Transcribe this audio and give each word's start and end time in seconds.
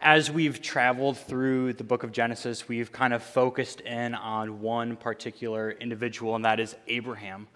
as 0.00 0.30
we've 0.30 0.62
traveled 0.62 1.18
through 1.18 1.72
the 1.72 1.84
book 1.84 2.04
of 2.04 2.12
Genesis, 2.12 2.68
we've 2.68 2.92
kind 2.92 3.12
of 3.12 3.22
focused 3.22 3.80
in 3.80 4.14
on 4.14 4.60
one 4.60 4.96
particular 4.96 5.72
individual, 5.72 6.36
and 6.36 6.44
that 6.44 6.60
is 6.60 6.76
Abraham. 6.86 7.48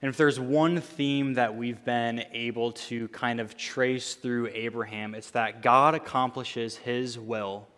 And 0.00 0.08
if 0.08 0.16
there's 0.16 0.40
one 0.40 0.80
theme 0.80 1.34
that 1.34 1.54
we've 1.54 1.84
been 1.84 2.24
able 2.32 2.72
to 2.72 3.08
kind 3.08 3.40
of 3.40 3.56
trace 3.56 4.14
through 4.14 4.48
Abraham, 4.54 5.14
it's 5.14 5.30
that 5.30 5.62
God 5.62 5.94
accomplishes 5.94 6.76
his 6.76 7.18
will 7.18 7.68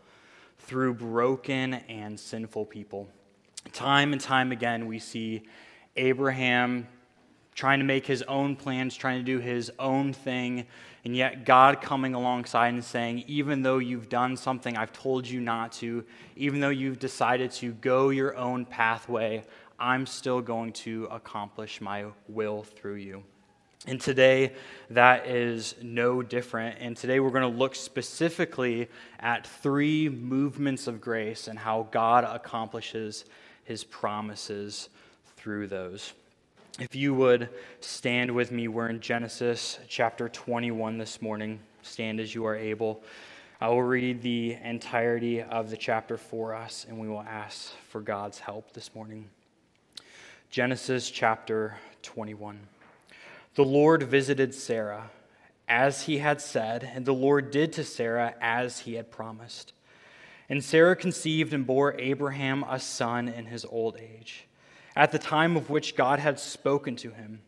through 0.60 0.94
broken 0.94 1.74
and 1.74 2.18
sinful 2.18 2.66
people. 2.66 3.08
Time 3.72 4.12
and 4.12 4.20
time 4.20 4.52
again, 4.52 4.86
we 4.86 5.00
see 5.00 5.42
Abraham 5.96 6.86
trying 7.54 7.80
to 7.80 7.84
make 7.84 8.06
his 8.06 8.22
own 8.22 8.56
plans, 8.56 8.96
trying 8.96 9.18
to 9.18 9.24
do 9.24 9.38
his 9.38 9.70
own 9.78 10.12
thing, 10.12 10.66
and 11.04 11.14
yet 11.14 11.44
God 11.44 11.82
coming 11.82 12.14
alongside 12.14 12.72
and 12.72 12.82
saying, 12.82 13.24
even 13.26 13.62
though 13.62 13.78
you've 13.78 14.08
done 14.08 14.36
something 14.36 14.76
I've 14.76 14.92
told 14.92 15.26
you 15.26 15.40
not 15.40 15.72
to, 15.72 16.04
even 16.36 16.60
though 16.60 16.70
you've 16.70 16.98
decided 16.98 17.50
to 17.52 17.72
go 17.72 18.08
your 18.08 18.36
own 18.36 18.64
pathway, 18.64 19.44
I'm 19.78 20.06
still 20.06 20.40
going 20.40 20.72
to 20.72 21.06
accomplish 21.10 21.80
my 21.80 22.06
will 22.28 22.62
through 22.62 22.96
you. 22.96 23.22
And 23.86 24.00
today, 24.00 24.54
that 24.90 25.26
is 25.26 25.74
no 25.82 26.22
different. 26.22 26.78
And 26.80 26.96
today, 26.96 27.20
we're 27.20 27.30
going 27.30 27.52
to 27.52 27.58
look 27.58 27.74
specifically 27.74 28.88
at 29.20 29.46
three 29.46 30.08
movements 30.08 30.86
of 30.86 31.02
grace 31.02 31.48
and 31.48 31.58
how 31.58 31.88
God 31.90 32.24
accomplishes 32.24 33.26
his 33.64 33.84
promises 33.84 34.88
through 35.36 35.66
those. 35.66 36.14
If 36.80 36.96
you 36.96 37.14
would 37.14 37.50
stand 37.78 38.32
with 38.32 38.50
me, 38.50 38.66
we're 38.66 38.88
in 38.88 38.98
Genesis 38.98 39.78
chapter 39.86 40.28
21 40.28 40.98
this 40.98 41.22
morning. 41.22 41.60
Stand 41.82 42.18
as 42.18 42.34
you 42.34 42.46
are 42.46 42.56
able. 42.56 43.00
I 43.60 43.68
will 43.68 43.84
read 43.84 44.22
the 44.22 44.54
entirety 44.54 45.40
of 45.40 45.70
the 45.70 45.76
chapter 45.76 46.16
for 46.16 46.52
us, 46.52 46.84
and 46.88 46.98
we 46.98 47.08
will 47.08 47.22
ask 47.22 47.70
for 47.90 48.00
God's 48.00 48.40
help 48.40 48.72
this 48.72 48.92
morning. 48.92 49.30
Genesis 50.50 51.12
chapter 51.12 51.76
21. 52.02 52.58
The 53.54 53.64
Lord 53.64 54.02
visited 54.02 54.52
Sarah 54.52 55.10
as 55.68 56.02
he 56.02 56.18
had 56.18 56.40
said, 56.40 56.90
and 56.92 57.06
the 57.06 57.14
Lord 57.14 57.52
did 57.52 57.72
to 57.74 57.84
Sarah 57.84 58.34
as 58.40 58.80
he 58.80 58.94
had 58.94 59.12
promised. 59.12 59.74
And 60.48 60.64
Sarah 60.64 60.96
conceived 60.96 61.54
and 61.54 61.64
bore 61.64 61.94
Abraham 62.00 62.64
a 62.68 62.80
son 62.80 63.28
in 63.28 63.46
his 63.46 63.64
old 63.64 63.96
age 64.00 64.48
at 64.96 65.12
the 65.12 65.18
time 65.18 65.56
of 65.56 65.70
which 65.70 65.96
God 65.96 66.18
had 66.18 66.38
spoken 66.38 66.96
to 66.96 67.10
him. 67.10 67.40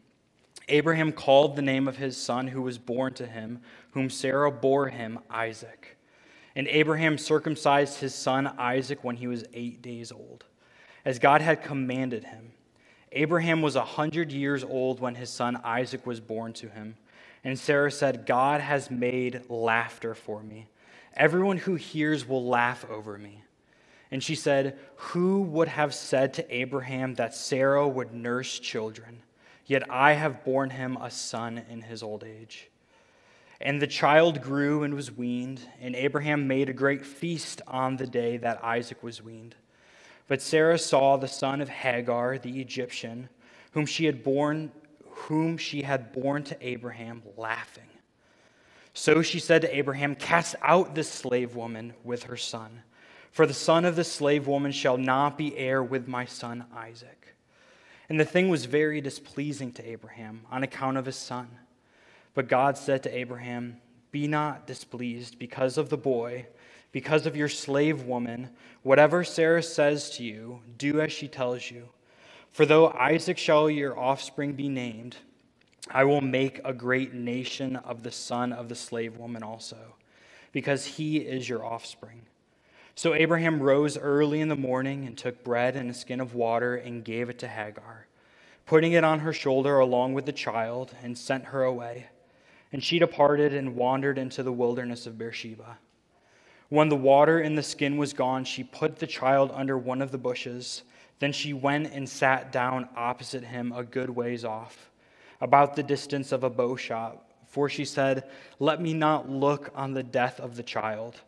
Abraham 0.69 1.13
called 1.13 1.55
the 1.55 1.63
name 1.63 1.87
of 1.87 1.97
his 1.97 2.17
son 2.17 2.49
who 2.49 2.63
was 2.63 2.79
born 2.79 3.13
to 3.15 3.27
him, 3.27 3.61
whom 3.93 4.11
Sarah 4.11 4.51
bore 4.51 4.89
him, 4.89 5.21
Isaac. 5.31 5.97
And 6.57 6.67
Abraham 6.69 7.19
circumcised 7.19 8.01
his 8.01 8.15
son 8.15 8.47
Isaac 8.59 9.05
when 9.05 9.17
he 9.17 9.29
was 9.29 9.45
eight 9.55 9.81
days 9.81 10.11
old, 10.11 10.45
as 11.05 11.19
God 11.19 11.41
had 11.41 11.63
commanded 11.63 12.25
him. 12.25 12.53
Abraham 13.13 13.63
was 13.63 13.77
a 13.77 13.85
hundred 13.85 14.33
years 14.33 14.65
old 14.65 15.01
when 15.01 15.15
his 15.15 15.31
son 15.31 15.61
Isaac 15.63 16.05
was 16.07 16.21
born 16.21 16.53
to 16.55 16.69
him. 16.69 16.97
And 17.45 17.59
Sarah 17.59 17.93
said, 17.93 18.27
God 18.27 18.61
has 18.61 18.91
made 18.91 19.43
laughter 19.49 20.15
for 20.15 20.43
me. 20.43 20.67
Everyone 21.15 21.59
who 21.59 21.77
hears 21.77 22.29
will 22.29 22.45
laugh 22.45 22.85
over 22.91 23.17
me. 23.17 23.43
And 24.11 24.23
she 24.23 24.35
said, 24.35 24.79
Who 24.97 25.43
would 25.43 25.69
have 25.69 25.95
said 25.95 26.35
to 26.35 26.55
Abraham 26.55 27.15
that 27.15 27.35
Sarah 27.35 27.87
would 27.89 28.13
nurse 28.13 28.59
children? 28.59 29.23
Yet 29.67 29.91
I 29.91 30.13
have 30.13 30.45
borne 30.45 30.71
him 30.71 30.97
a 30.97 31.11
son 31.11 31.63
in 31.69 31.83
his 31.83 32.03
old 32.03 32.23
age. 32.23 32.71
And 33.61 33.81
the 33.81 33.87
child 33.87 34.43
grew 34.43 34.83
and 34.85 34.95
was 34.95 35.11
weaned, 35.11 35.61
and 35.81 35.97
Abraham 35.97 36.47
made 36.47 36.69
a 36.69 36.75
great 36.75 37.05
feast 37.05 37.63
on 37.67 37.97
the 37.97 38.07
day 38.07 38.37
that 38.37 38.63
Isaac 38.63 39.03
was 39.03 39.23
weaned. 39.23 39.57
But 40.29 40.43
Sarah 40.43 40.79
saw 40.79 41.17
the 41.17 41.29
son 41.29 41.61
of 41.61 41.69
Hagar, 41.69 42.39
the 42.39 42.61
Egyptian, 42.61 43.29
whom 43.73 43.87
she 43.87 44.05
had 44.05 44.23
borne, 44.23 44.73
whom 45.11 45.57
she 45.57 45.83
had 45.83 46.13
borne 46.13 46.43
to 46.45 46.57
Abraham, 46.61 47.23
laughing. 47.37 47.89
So 48.93 49.23
she 49.23 49.41
said 49.41 49.63
to 49.63 49.77
Abraham, 49.77 50.15
Cast 50.15 50.55
out 50.63 50.95
this 50.95 51.11
slave 51.11 51.57
woman 51.57 51.95
with 52.05 52.25
her 52.25 52.37
son 52.37 52.83
for 53.37 53.47
the 53.47 53.53
son 53.53 53.85
of 53.85 53.97
the 53.97 54.03
slave 54.03 54.47
woman 54.47 54.73
shall 54.73 54.97
not 54.97 55.37
be 55.37 55.55
heir 55.59 55.83
with 55.83 56.09
my 56.09 56.25
son 56.25 56.65
Isaac. 56.75 57.35
And 58.09 58.19
the 58.19 58.25
thing 58.25 58.49
was 58.49 58.65
very 58.65 59.03
displeasing 59.03 59.73
to 59.73 59.87
Abraham 59.87 60.47
on 60.51 60.63
account 60.63 60.97
of 60.97 61.05
his 61.05 61.17
son. 61.17 61.47
But 62.33 62.49
God 62.49 62.79
said 62.79 63.03
to 63.03 63.15
Abraham, 63.15 63.77
Be 64.11 64.27
not 64.27 64.67
displeased 64.67 65.39
because 65.39 65.77
of 65.77 65.91
the 65.91 65.99
boy, 65.99 66.47
because 66.93 67.27
of 67.27 67.37
your 67.37 67.51
slave 67.51 68.05
woman. 68.05 68.49
Whatever 68.83 69.23
Sarah 69.23 69.63
says 69.63 70.09
to 70.13 70.25
you, 70.25 70.61
do 70.79 71.03
as 71.03 71.13
she 71.13 71.29
tells 71.29 71.71
you. 71.71 71.91
For 72.53 72.65
though 72.65 72.89
Isaac 72.89 73.37
shall 73.37 73.69
your 73.69 73.99
offspring 73.99 74.55
be 74.55 74.71
named, 74.71 75.19
I 75.91 76.05
will 76.05 76.23
make 76.23 76.63
a 76.65 76.73
great 76.73 77.13
nation 77.13 77.77
of 77.77 78.03
the 78.03 78.13
son 78.13 78.55
of 78.55 78.71
the 78.71 78.75
slave 78.75 79.19
woman 79.19 79.43
also, 79.43 79.95
because 80.53 80.87
he 80.87 81.19
is 81.19 81.47
your 81.47 81.67
offspring. 81.67 82.23
So 82.99 83.13
Abraham 83.13 83.61
rose 83.61 83.99
early 83.99 84.41
in 84.41 84.49
the 84.49 84.57
morning 84.57 85.07
and 85.07 85.19
took 85.19 85.45
bread 85.45 85.77
and 85.77 85.91
a 85.91 85.95
skin 85.95 86.19
of 86.19 86.35
water 86.35 86.77
and 86.77 87.05
gave 87.05 87.29
it 87.29 87.39
to 87.41 87.47
Hagar, 87.47 88.07
putting 88.65 88.93
it 88.93 89.05
on 89.05 89.19
her 89.19 89.35
shoulder 89.35 89.79
along 89.79 90.15
with 90.15 90.25
the 90.25 90.33
child, 90.33 90.95
and 91.03 91.17
sent 91.17 91.45
her 91.45 91.63
away. 91.63 92.07
And 92.73 92.83
she 92.83 92.99
departed 92.99 93.53
and 93.53 93.77
wandered 93.77 94.17
into 94.17 94.43
the 94.43 94.53
wilderness 94.53 95.07
of 95.07 95.19
Beersheba. 95.19 95.77
When 96.71 96.89
the 96.89 96.97
water 96.97 97.39
in 97.39 97.55
the 97.55 97.63
skin 97.63 97.99
was 97.99 98.15
gone, 98.15 98.45
she 98.45 98.65
put 98.65 98.97
the 98.97 99.07
child 99.07 99.53
under 99.53 99.77
one 99.77 100.01
of 100.01 100.11
the 100.11 100.17
bushes. 100.17 100.83
Then 101.19 101.33
she 101.33 101.53
went 101.53 101.93
and 101.93 102.09
sat 102.09 102.51
down 102.51 102.89
opposite 102.97 103.45
him 103.45 103.73
a 103.73 103.85
good 103.85 104.09
ways 104.09 104.43
off, 104.43 104.91
about 105.43 105.77
the 105.77 105.83
distance 105.83 106.33
of 106.33 106.45
a 106.45 106.51
bow 106.51 106.77
shot. 106.77 107.23
For 107.47 107.69
she 107.69 107.85
said, 107.85 108.25
Let 108.59 108.81
me 108.81 108.95
not 108.95 109.29
look 109.29 109.71
on 109.75 109.93
the 109.93 110.03
death 110.03 110.41
of 110.41 110.57
the 110.57 110.63
child. 110.63 111.21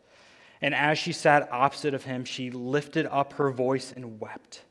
And 0.60 0.74
as 0.74 0.98
she 0.98 1.12
sat 1.12 1.48
opposite 1.52 1.94
of 1.94 2.04
him, 2.04 2.24
she 2.24 2.50
lifted 2.50 3.06
up 3.06 3.34
her 3.34 3.50
voice 3.50 3.92
and 3.94 4.20
wept. 4.20 4.62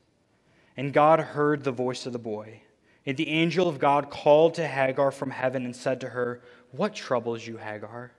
And 0.76 0.92
God 0.92 1.18
heard 1.18 1.64
the 1.64 1.72
voice 1.72 2.06
of 2.06 2.12
the 2.12 2.18
boy. 2.18 2.60
And 3.06 3.16
the 3.16 3.28
angel 3.28 3.68
of 3.68 3.78
God 3.78 4.10
called 4.10 4.54
to 4.54 4.66
Hagar 4.66 5.10
from 5.10 5.30
heaven 5.30 5.64
and 5.64 5.74
said 5.74 6.00
to 6.02 6.10
her, 6.10 6.42
What 6.72 6.94
troubles 6.94 7.46
you, 7.46 7.56
Hagar? 7.56 8.12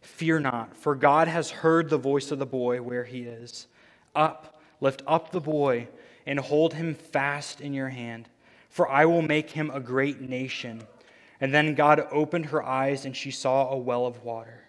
Fear 0.00 0.40
not, 0.40 0.76
for 0.76 0.94
God 0.94 1.28
has 1.28 1.50
heard 1.50 1.88
the 1.88 1.96
voice 1.96 2.30
of 2.30 2.38
the 2.38 2.46
boy 2.46 2.82
where 2.82 3.04
he 3.04 3.22
is. 3.22 3.68
Up, 4.14 4.60
lift 4.80 5.02
up 5.06 5.30
the 5.30 5.40
boy, 5.40 5.88
and 6.26 6.38
hold 6.38 6.74
him 6.74 6.94
fast 6.94 7.60
in 7.60 7.72
your 7.72 7.88
hand, 7.88 8.28
for 8.68 8.88
I 8.88 9.06
will 9.06 9.22
make 9.22 9.50
him 9.50 9.70
a 9.70 9.80
great 9.80 10.20
nation. 10.20 10.82
And 11.40 11.54
then 11.54 11.74
God 11.74 12.06
opened 12.10 12.46
her 12.46 12.62
eyes, 12.62 13.06
and 13.06 13.16
she 13.16 13.30
saw 13.30 13.70
a 13.70 13.78
well 13.78 14.04
of 14.04 14.24
water. 14.24 14.63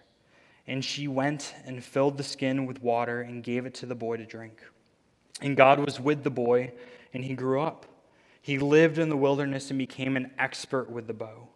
And 0.68 0.84
she 0.84 1.06
went 1.06 1.54
and 1.64 1.82
filled 1.82 2.18
the 2.18 2.24
skin 2.24 2.66
with 2.66 2.82
water 2.82 3.20
and 3.20 3.42
gave 3.42 3.66
it 3.66 3.74
to 3.74 3.86
the 3.86 3.94
boy 3.94 4.16
to 4.16 4.26
drink. 4.26 4.62
And 5.40 5.56
God 5.56 5.78
was 5.78 6.00
with 6.00 6.24
the 6.24 6.30
boy, 6.30 6.72
and 7.12 7.24
he 7.24 7.34
grew 7.34 7.60
up. 7.60 7.86
He 8.40 8.58
lived 8.58 8.98
in 8.98 9.08
the 9.08 9.16
wilderness 9.16 9.70
and 9.70 9.78
became 9.78 10.16
an 10.16 10.30
expert 10.38 10.90
with 10.90 11.06
the 11.06 11.14
bow. 11.14 11.48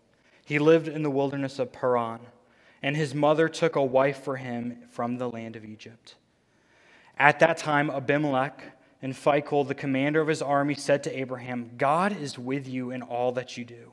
He 0.45 0.59
lived 0.59 0.89
in 0.89 1.03
the 1.03 1.11
wilderness 1.11 1.59
of 1.59 1.73
Paran, 1.73 2.21
and 2.83 2.97
his 2.97 3.15
mother 3.15 3.49
took 3.49 3.77
a 3.77 3.85
wife 3.85 4.23
for 4.23 4.37
him 4.37 4.79
from 4.91 5.17
the 5.17 5.31
land 5.31 5.57
of 5.57 5.65
Egypt. 5.65 6.17
At 7.17 7.39
that 7.41 7.59
time, 7.59 7.91
Abimelech 7.91 8.63
and 9.03 9.15
Phicol, 9.15 9.67
the 9.67 9.75
commander 9.75 10.21
of 10.21 10.29
his 10.29 10.43
army, 10.43 10.75
said 10.75 11.03
to 11.05 11.19
Abraham, 11.19 11.71
God 11.77 12.17
is 12.21 12.39
with 12.39 12.67
you 12.67 12.91
in 12.91 13.03
all 13.03 13.33
that 13.33 13.57
you 13.57 13.65
do. 13.65 13.93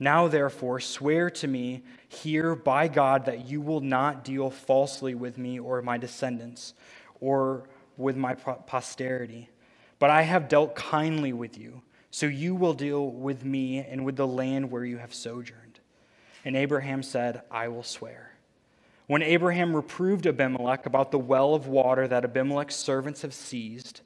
Now, 0.00 0.28
therefore, 0.28 0.78
swear 0.78 1.28
to 1.30 1.48
me 1.48 1.82
here 2.08 2.54
by 2.54 2.86
God 2.88 3.24
that 3.24 3.46
you 3.46 3.60
will 3.60 3.80
not 3.80 4.24
deal 4.24 4.48
falsely 4.50 5.14
with 5.14 5.38
me 5.38 5.58
or 5.58 5.82
my 5.82 5.98
descendants 5.98 6.74
or 7.20 7.68
with 7.96 8.16
my 8.16 8.34
posterity. 8.34 9.50
But 9.98 10.10
I 10.10 10.22
have 10.22 10.48
dealt 10.48 10.76
kindly 10.76 11.32
with 11.32 11.58
you, 11.58 11.82
so 12.10 12.26
you 12.26 12.54
will 12.54 12.74
deal 12.74 13.10
with 13.10 13.44
me 13.44 13.78
and 13.78 14.04
with 14.04 14.16
the 14.16 14.26
land 14.26 14.70
where 14.70 14.84
you 14.84 14.98
have 14.98 15.12
sojourned. 15.12 15.80
And 16.44 16.56
Abraham 16.56 17.02
said, 17.02 17.42
I 17.50 17.66
will 17.66 17.82
swear. 17.82 18.32
When 19.08 19.22
Abraham 19.22 19.74
reproved 19.74 20.26
Abimelech 20.26 20.86
about 20.86 21.10
the 21.10 21.18
well 21.18 21.54
of 21.54 21.66
water 21.66 22.06
that 22.06 22.24
Abimelech's 22.24 22.76
servants 22.76 23.22
have 23.22 23.34
seized, 23.34 24.02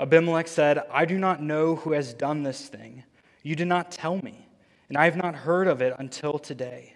Abimelech 0.00 0.48
said, 0.48 0.82
I 0.90 1.04
do 1.04 1.18
not 1.18 1.42
know 1.42 1.76
who 1.76 1.92
has 1.92 2.14
done 2.14 2.42
this 2.42 2.68
thing. 2.68 3.04
You 3.42 3.54
did 3.54 3.68
not 3.68 3.90
tell 3.90 4.16
me 4.22 4.45
and 4.88 4.96
I 4.96 5.04
have 5.04 5.16
not 5.16 5.34
heard 5.34 5.68
of 5.68 5.82
it 5.82 5.94
until 5.98 6.38
today. 6.38 6.94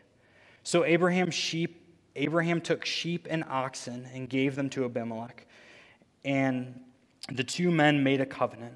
So 0.62 0.84
Abraham 0.84 1.30
sheep 1.30 1.80
Abraham 2.16 2.60
took 2.60 2.84
sheep 2.84 3.26
and 3.30 3.44
oxen 3.44 4.08
and 4.12 4.28
gave 4.28 4.56
them 4.56 4.68
to 4.70 4.84
Abimelech, 4.84 5.46
and 6.24 6.80
the 7.32 7.44
two 7.44 7.70
men 7.70 8.02
made 8.02 8.20
a 8.20 8.26
covenant. 8.26 8.74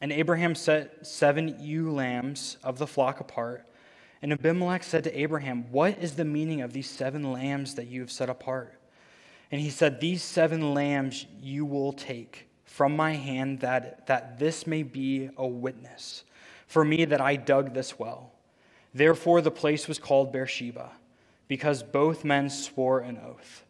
And 0.00 0.12
Abraham 0.12 0.54
set 0.54 1.06
seven 1.06 1.56
ewe 1.58 1.92
lambs 1.92 2.56
of 2.62 2.78
the 2.78 2.86
flock 2.86 3.20
apart. 3.20 3.66
And 4.22 4.32
Abimelech 4.32 4.84
said 4.84 5.04
to 5.04 5.18
Abraham, 5.18 5.70
What 5.72 5.98
is 5.98 6.14
the 6.14 6.24
meaning 6.24 6.60
of 6.60 6.72
these 6.72 6.88
seven 6.88 7.32
lambs 7.32 7.74
that 7.74 7.88
you 7.88 8.00
have 8.00 8.12
set 8.12 8.28
apart? 8.28 8.80
And 9.50 9.60
he 9.60 9.70
said, 9.70 10.00
These 10.00 10.22
seven 10.22 10.72
lambs 10.72 11.26
you 11.40 11.64
will 11.64 11.92
take 11.92 12.48
from 12.64 12.94
my 12.94 13.14
hand, 13.14 13.60
that, 13.60 14.06
that 14.06 14.38
this 14.38 14.66
may 14.66 14.82
be 14.84 15.30
a 15.36 15.46
witness 15.46 16.22
for 16.66 16.84
me 16.84 17.04
that 17.06 17.20
I 17.20 17.34
dug 17.34 17.74
this 17.74 17.98
well. 17.98 18.32
Therefore, 18.98 19.40
the 19.40 19.52
place 19.52 19.86
was 19.86 20.00
called 20.00 20.32
Beersheba, 20.32 20.90
because 21.46 21.84
both 21.84 22.24
men 22.24 22.50
swore 22.50 22.98
an 22.98 23.16
oath. 23.16 23.62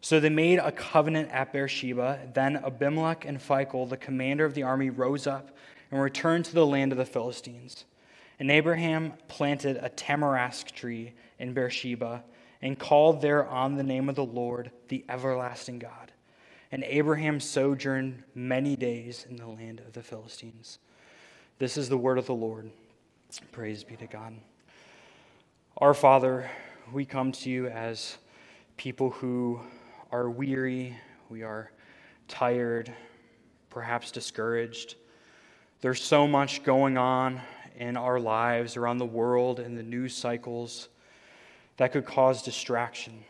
So 0.00 0.18
they 0.18 0.30
made 0.30 0.58
a 0.58 0.72
covenant 0.72 1.30
at 1.30 1.52
Beersheba. 1.52 2.18
Then 2.34 2.56
Abimelech 2.56 3.24
and 3.24 3.38
Phicol, 3.38 3.88
the 3.88 3.96
commander 3.96 4.44
of 4.44 4.54
the 4.54 4.64
army, 4.64 4.90
rose 4.90 5.28
up 5.28 5.56
and 5.92 6.00
returned 6.00 6.46
to 6.46 6.54
the 6.54 6.66
land 6.66 6.90
of 6.90 6.98
the 6.98 7.04
Philistines. 7.04 7.84
And 8.40 8.50
Abraham 8.50 9.12
planted 9.28 9.76
a 9.76 9.90
tamarisk 9.90 10.72
tree 10.72 11.12
in 11.38 11.54
Beersheba 11.54 12.24
and 12.60 12.76
called 12.76 13.22
there 13.22 13.46
on 13.46 13.76
the 13.76 13.84
name 13.84 14.08
of 14.08 14.16
the 14.16 14.24
Lord, 14.24 14.72
the 14.88 15.04
everlasting 15.08 15.78
God. 15.78 16.10
And 16.72 16.82
Abraham 16.82 17.38
sojourned 17.38 18.24
many 18.34 18.74
days 18.74 19.24
in 19.30 19.36
the 19.36 19.46
land 19.46 19.80
of 19.86 19.92
the 19.92 20.02
Philistines. 20.02 20.80
This 21.60 21.76
is 21.76 21.88
the 21.88 21.96
word 21.96 22.18
of 22.18 22.26
the 22.26 22.34
Lord. 22.34 22.72
Praise 23.52 23.84
be 23.84 23.94
to 23.94 24.08
God. 24.08 24.34
Our 25.78 25.92
Father, 25.92 26.48
we 26.92 27.04
come 27.04 27.32
to 27.32 27.50
you 27.50 27.66
as 27.66 28.16
people 28.76 29.10
who 29.10 29.58
are 30.12 30.30
weary, 30.30 30.96
we 31.28 31.42
are 31.42 31.72
tired, 32.28 32.94
perhaps 33.70 34.12
discouraged. 34.12 34.94
There's 35.80 36.00
so 36.00 36.28
much 36.28 36.62
going 36.62 36.96
on 36.96 37.40
in 37.76 37.96
our 37.96 38.20
lives, 38.20 38.76
around 38.76 38.98
the 38.98 39.04
world, 39.04 39.58
in 39.58 39.74
the 39.74 39.82
news 39.82 40.14
cycles 40.14 40.90
that 41.76 41.90
could 41.90 42.06
cause 42.06 42.40
distraction, 42.40 43.24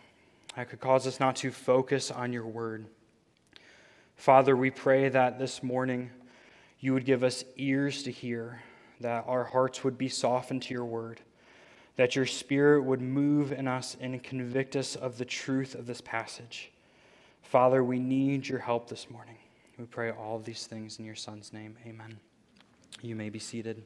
that 0.54 0.68
could 0.68 0.80
cause 0.80 1.06
us 1.06 1.18
not 1.18 1.36
to 1.36 1.50
focus 1.50 2.10
on 2.10 2.30
your 2.30 2.46
word. 2.46 2.84
Father, 4.16 4.54
we 4.54 4.70
pray 4.70 5.08
that 5.08 5.38
this 5.38 5.62
morning 5.62 6.10
you 6.78 6.92
would 6.92 7.06
give 7.06 7.24
us 7.24 7.42
ears 7.56 8.02
to 8.02 8.10
hear, 8.10 8.62
that 9.00 9.24
our 9.26 9.44
hearts 9.44 9.82
would 9.82 9.96
be 9.96 10.10
softened 10.10 10.60
to 10.64 10.74
your 10.74 10.84
word, 10.84 11.22
that 11.96 12.16
your 12.16 12.26
spirit 12.26 12.82
would 12.82 13.00
move 13.00 13.52
in 13.52 13.68
us 13.68 13.96
and 14.00 14.22
convict 14.22 14.74
us 14.76 14.96
of 14.96 15.18
the 15.18 15.24
truth 15.24 15.74
of 15.74 15.86
this 15.86 16.00
passage. 16.00 16.70
Father, 17.42 17.84
we 17.84 17.98
need 17.98 18.48
your 18.48 18.58
help 18.58 18.88
this 18.88 19.10
morning. 19.10 19.36
We 19.78 19.84
pray 19.84 20.10
all 20.10 20.38
these 20.38 20.66
things 20.66 20.98
in 20.98 21.04
your 21.04 21.14
Son's 21.14 21.52
name. 21.52 21.76
Amen. 21.86 22.18
You 23.02 23.16
may 23.16 23.28
be 23.28 23.38
seated. 23.38 23.82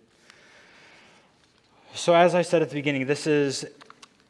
So, 1.95 2.15
as 2.15 2.35
I 2.35 2.43
said 2.43 2.63
at 2.63 2.69
the 2.69 2.75
beginning, 2.75 3.07
this 3.07 3.27
is 3.27 3.67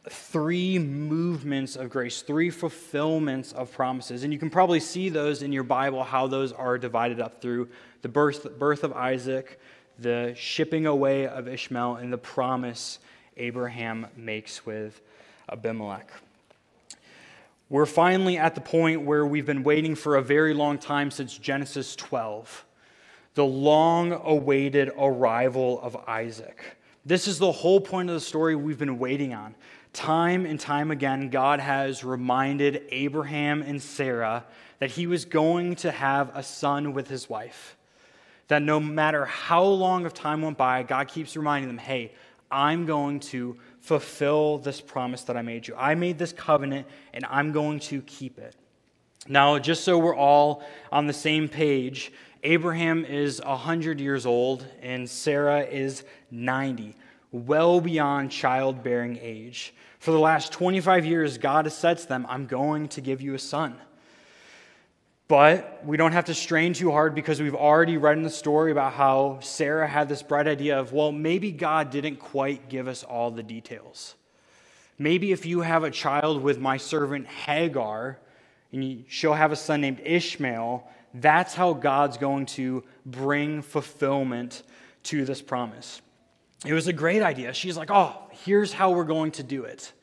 three 0.09 0.79
movements 0.79 1.75
of 1.75 1.89
grace, 1.89 2.21
three 2.21 2.49
fulfillments 2.49 3.51
of 3.51 3.71
promises. 3.71 4.23
And 4.23 4.33
you 4.33 4.39
can 4.39 4.49
probably 4.49 4.79
see 4.79 5.09
those 5.09 5.41
in 5.41 5.51
your 5.51 5.63
Bible, 5.63 6.03
how 6.03 6.27
those 6.27 6.51
are 6.51 6.77
divided 6.77 7.19
up 7.19 7.41
through 7.41 7.69
the 8.01 8.09
birth, 8.09 8.57
birth 8.57 8.83
of 8.83 8.93
Isaac, 8.93 9.59
the 9.99 10.33
shipping 10.37 10.85
away 10.85 11.27
of 11.27 11.47
Ishmael, 11.47 11.97
and 11.97 12.11
the 12.11 12.17
promise 12.17 12.99
Abraham 13.39 14.07
makes 14.15 14.65
with 14.65 15.01
Abimelech. 15.51 16.11
We're 17.69 17.85
finally 17.85 18.37
at 18.37 18.55
the 18.55 18.61
point 18.61 19.01
where 19.01 19.25
we've 19.25 19.45
been 19.45 19.63
waiting 19.63 19.95
for 19.95 20.15
a 20.15 20.21
very 20.21 20.53
long 20.53 20.77
time 20.77 21.11
since 21.11 21.37
Genesis 21.37 21.95
12, 21.95 22.65
the 23.35 23.45
long 23.45 24.11
awaited 24.11 24.91
arrival 24.97 25.79
of 25.81 25.95
Isaac. 26.07 26.77
This 27.05 27.27
is 27.27 27.39
the 27.39 27.51
whole 27.51 27.79
point 27.79 28.09
of 28.09 28.15
the 28.15 28.21
story 28.21 28.55
we've 28.55 28.79
been 28.79 28.99
waiting 28.99 29.33
on. 29.33 29.55
Time 29.93 30.45
and 30.45 30.59
time 30.59 30.91
again, 30.91 31.29
God 31.29 31.59
has 31.59 32.03
reminded 32.03 32.83
Abraham 32.89 33.61
and 33.61 33.81
Sarah 33.81 34.45
that 34.79 34.91
he 34.91 35.07
was 35.07 35.25
going 35.25 35.75
to 35.77 35.91
have 35.91 36.35
a 36.35 36.43
son 36.43 36.93
with 36.93 37.07
his 37.07 37.29
wife. 37.29 37.75
That 38.47 38.61
no 38.63 38.79
matter 38.79 39.25
how 39.25 39.63
long 39.63 40.05
of 40.05 40.13
time 40.13 40.41
went 40.41 40.57
by, 40.57 40.83
God 40.83 41.07
keeps 41.07 41.35
reminding 41.35 41.67
them, 41.67 41.77
hey, 41.77 42.13
I'm 42.51 42.85
going 42.85 43.19
to 43.21 43.57
fulfill 43.79 44.57
this 44.57 44.81
promise 44.81 45.23
that 45.23 45.37
I 45.37 45.41
made 45.41 45.67
you. 45.67 45.75
I 45.77 45.95
made 45.95 46.17
this 46.17 46.33
covenant 46.33 46.87
and 47.13 47.25
I'm 47.29 47.51
going 47.51 47.79
to 47.81 48.01
keep 48.01 48.37
it. 48.37 48.55
Now, 49.27 49.59
just 49.59 49.83
so 49.83 49.97
we're 49.97 50.15
all 50.15 50.63
on 50.91 51.07
the 51.07 51.13
same 51.13 51.47
page, 51.47 52.11
Abraham 52.43 53.05
is 53.05 53.41
100 53.43 53.99
years 53.99 54.25
old 54.25 54.65
and 54.81 55.09
Sarah 55.09 55.61
is 55.61 56.03
90 56.31 56.95
well 57.31 57.79
beyond 57.79 58.31
childbearing 58.31 59.17
age. 59.21 59.73
For 59.99 60.11
the 60.11 60.19
last 60.19 60.51
25 60.51 61.05
years, 61.05 61.37
God 61.37 61.65
has 61.65 61.77
said 61.77 61.97
to 61.99 62.07
them, 62.07 62.25
I'm 62.29 62.45
going 62.45 62.87
to 62.89 63.01
give 63.01 63.21
you 63.21 63.33
a 63.33 63.39
son. 63.39 63.75
But 65.29 65.85
we 65.85 65.95
don't 65.95 66.11
have 66.13 66.25
to 66.25 66.33
strain 66.33 66.73
too 66.73 66.91
hard 66.91 67.13
because 67.13 67.39
we've 67.39 67.55
already 67.55 67.97
read 67.97 68.17
in 68.17 68.23
the 68.23 68.31
story 68.31 68.71
about 68.71 68.93
how 68.93 69.37
Sarah 69.41 69.87
had 69.87 70.09
this 70.09 70.23
bright 70.23 70.47
idea 70.47 70.79
of, 70.79 70.91
well, 70.91 71.11
maybe 71.11 71.51
God 71.51 71.91
didn't 71.91 72.15
quite 72.15 72.67
give 72.67 72.87
us 72.87 73.03
all 73.03 73.29
the 73.29 73.43
details. 73.43 74.15
Maybe 74.97 75.31
if 75.31 75.45
you 75.45 75.61
have 75.61 75.83
a 75.83 75.91
child 75.91 76.41
with 76.41 76.57
my 76.59 76.77
servant 76.77 77.27
Hagar, 77.27 78.17
and 78.71 79.05
she'll 79.07 79.35
have 79.35 79.51
a 79.51 79.55
son 79.55 79.81
named 79.81 80.01
Ishmael, 80.03 80.89
that's 81.13 81.53
how 81.53 81.73
God's 81.73 82.17
going 82.17 82.47
to 82.47 82.83
bring 83.05 83.61
fulfillment 83.61 84.63
to 85.03 85.25
this 85.25 85.43
promise. 85.43 86.01
It 86.65 86.73
was 86.73 86.87
a 86.87 86.93
great 86.93 87.21
idea. 87.21 87.53
She's 87.53 87.77
like, 87.77 87.91
oh, 87.91 88.15
here's 88.31 88.73
how 88.73 88.91
we're 88.91 89.03
going 89.03 89.31
to 89.33 89.43
do 89.43 89.63
it. 89.63 89.93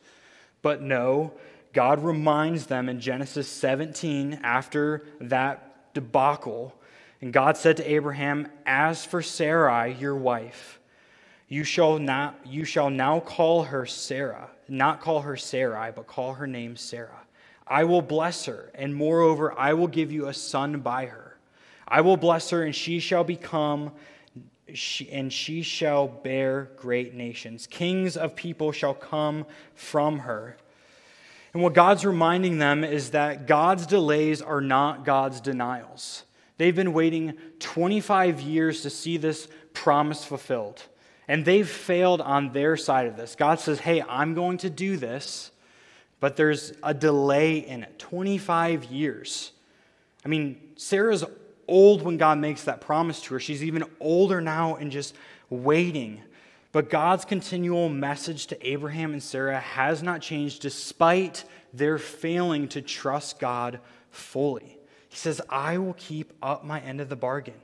But 0.63 0.83
no, 0.83 1.33
God 1.77 2.03
reminds 2.03 2.65
them 2.65 2.89
in 2.89 3.01
Genesis 3.01 3.47
17 3.47 4.41
after 4.43 5.03
that 5.21 5.93
debacle. 5.93 6.75
And 7.21 7.35
God 7.35 7.59
said 7.59 7.77
to 7.77 7.93
Abraham, 7.93 8.49
As 8.65 9.05
for 9.05 9.21
Sarai, 9.21 9.93
your 9.93 10.17
wife, 10.17 10.81
you 11.49 11.65
shall, 11.65 11.99
not, 11.99 12.41
you 12.47 12.65
shall 12.65 12.89
now 12.89 13.21
call 13.21 13.65
her 13.65 13.85
Sarah, 13.85 14.49
not 14.69 15.03
call 15.03 15.21
her 15.21 15.37
Sarai, 15.37 15.93
but 15.95 16.07
call 16.07 16.33
her 16.33 16.47
name 16.47 16.77
Sarah. 16.77 17.21
I 17.67 17.85
will 17.85 18.01
bless 18.01 18.47
her, 18.47 18.71
and 18.75 18.95
moreover, 18.95 19.53
I 19.59 19.75
will 19.75 19.87
give 19.87 20.11
you 20.11 20.29
a 20.29 20.35
son 20.35 20.81
by 20.81 21.05
her. 21.05 21.37
I 21.87 22.01
will 22.01 22.17
bless 22.17 22.49
her, 22.49 22.63
and 22.63 22.75
she 22.75 23.01
shall 23.01 23.23
become 23.23 23.93
she, 24.73 25.11
and 25.11 25.31
she 25.31 25.61
shall 25.61 26.09
bear 26.09 26.71
great 26.77 27.13
nations. 27.13 27.67
Kings 27.67 28.17
of 28.17 28.35
people 28.35 28.73
shall 28.73 28.95
come 28.95 29.45
from 29.75 30.21
her. 30.21 30.57
And 31.57 31.63
what 31.63 31.73
God's 31.73 32.05
reminding 32.05 32.59
them 32.59 32.85
is 32.85 33.13
that 33.13 33.47
God's 33.47 33.87
delays 33.87 34.43
are 34.43 34.61
not 34.61 35.07
God's 35.07 35.41
denials. 35.41 36.25
They've 36.59 36.77
been 36.77 36.93
waiting 36.93 37.33
25 37.61 38.43
years 38.43 38.83
to 38.83 38.91
see 38.91 39.17
this 39.17 39.49
promise 39.73 40.23
fulfilled. 40.23 40.83
And 41.27 41.47
they've 41.47 41.67
failed 41.67 42.21
on 42.21 42.53
their 42.53 42.77
side 42.77 43.07
of 43.07 43.17
this. 43.17 43.35
God 43.37 43.59
says, 43.59 43.79
Hey, 43.79 44.03
I'm 44.03 44.35
going 44.35 44.59
to 44.59 44.69
do 44.69 44.99
this, 44.99 45.51
but 46.21 46.37
there's 46.37 46.75
a 46.83 46.93
delay 46.93 47.57
in 47.57 47.85
it 47.85 47.99
25 47.99 48.85
years. 48.93 49.53
I 50.27 50.29
mean, 50.29 50.61
Sarah's 50.77 51.25
old 51.67 52.03
when 52.03 52.19
God 52.19 52.37
makes 52.37 52.65
that 52.65 52.83
promise 52.83 53.23
to 53.23 53.33
her. 53.33 53.41
She's 53.41 53.65
even 53.65 53.85
older 53.99 54.43
now 54.43 54.75
and 54.75 54.93
just 54.93 55.15
waiting. 55.49 56.21
But 56.77 56.91
God's 56.91 57.25
continual 57.25 57.89
message 57.89 58.49
to 58.49 58.69
Abraham 58.69 59.15
and 59.15 59.23
Sarah 59.23 59.61
has 59.61 60.03
not 60.03 60.21
changed 60.21 60.61
despite 60.61 61.43
their 61.73 61.97
failing 61.97 62.69
to 62.69 62.83
trust 62.83 63.39
God 63.39 63.81
fully. 64.11 64.77
He 65.09 65.17
says, 65.17 65.41
I 65.49 65.79
will 65.79 65.95
keep 65.95 66.35
up 66.43 66.67
my 66.67 66.81
end 66.81 67.01
of 67.01 67.09
the 67.09 67.17
bargain. 67.17 67.55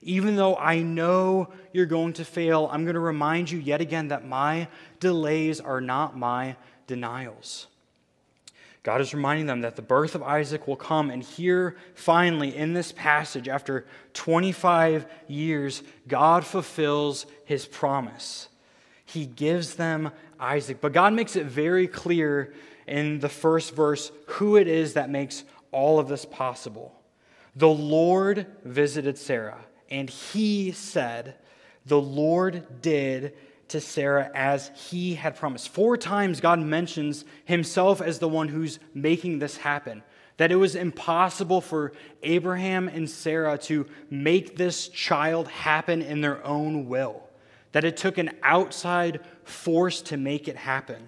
Even 0.00 0.36
though 0.36 0.56
I 0.56 0.78
know 0.78 1.52
you're 1.74 1.84
going 1.84 2.14
to 2.14 2.24
fail, 2.24 2.70
I'm 2.72 2.84
going 2.84 2.94
to 2.94 3.00
remind 3.00 3.50
you 3.50 3.58
yet 3.58 3.82
again 3.82 4.08
that 4.08 4.26
my 4.26 4.68
delays 4.98 5.60
are 5.60 5.82
not 5.82 6.16
my 6.16 6.56
denials. 6.86 7.66
God 8.82 9.02
is 9.02 9.12
reminding 9.12 9.44
them 9.44 9.60
that 9.60 9.76
the 9.76 9.82
birth 9.82 10.14
of 10.14 10.22
Isaac 10.22 10.66
will 10.66 10.76
come. 10.76 11.10
And 11.10 11.22
here, 11.22 11.76
finally, 11.94 12.56
in 12.56 12.72
this 12.72 12.92
passage, 12.92 13.46
after 13.46 13.84
25 14.14 15.04
years, 15.28 15.82
God 16.08 16.46
fulfills 16.46 17.26
his 17.44 17.66
promise. 17.66 18.48
He 19.04 19.26
gives 19.26 19.74
them 19.74 20.10
Isaac. 20.40 20.80
But 20.80 20.92
God 20.92 21.12
makes 21.12 21.36
it 21.36 21.46
very 21.46 21.86
clear 21.86 22.54
in 22.86 23.20
the 23.20 23.28
first 23.28 23.74
verse 23.74 24.12
who 24.26 24.56
it 24.56 24.68
is 24.68 24.94
that 24.94 25.10
makes 25.10 25.44
all 25.72 25.98
of 25.98 26.08
this 26.08 26.24
possible. 26.24 26.94
The 27.56 27.68
Lord 27.68 28.46
visited 28.64 29.16
Sarah, 29.18 29.64
and 29.90 30.10
he 30.10 30.72
said, 30.72 31.36
The 31.86 32.00
Lord 32.00 32.82
did 32.82 33.34
to 33.68 33.80
Sarah 33.80 34.30
as 34.34 34.70
he 34.74 35.14
had 35.14 35.36
promised. 35.36 35.68
Four 35.68 35.96
times 35.96 36.40
God 36.40 36.58
mentions 36.60 37.24
himself 37.44 38.00
as 38.00 38.18
the 38.18 38.28
one 38.28 38.48
who's 38.48 38.78
making 38.92 39.38
this 39.38 39.56
happen. 39.56 40.02
That 40.36 40.50
it 40.50 40.56
was 40.56 40.74
impossible 40.74 41.60
for 41.60 41.92
Abraham 42.22 42.88
and 42.88 43.08
Sarah 43.08 43.56
to 43.58 43.86
make 44.10 44.56
this 44.56 44.88
child 44.88 45.48
happen 45.48 46.02
in 46.02 46.20
their 46.20 46.44
own 46.44 46.88
will. 46.88 47.22
That 47.74 47.84
it 47.84 47.96
took 47.96 48.18
an 48.18 48.30
outside 48.42 49.20
force 49.44 50.00
to 50.02 50.16
make 50.16 50.48
it 50.48 50.56
happen. 50.56 51.06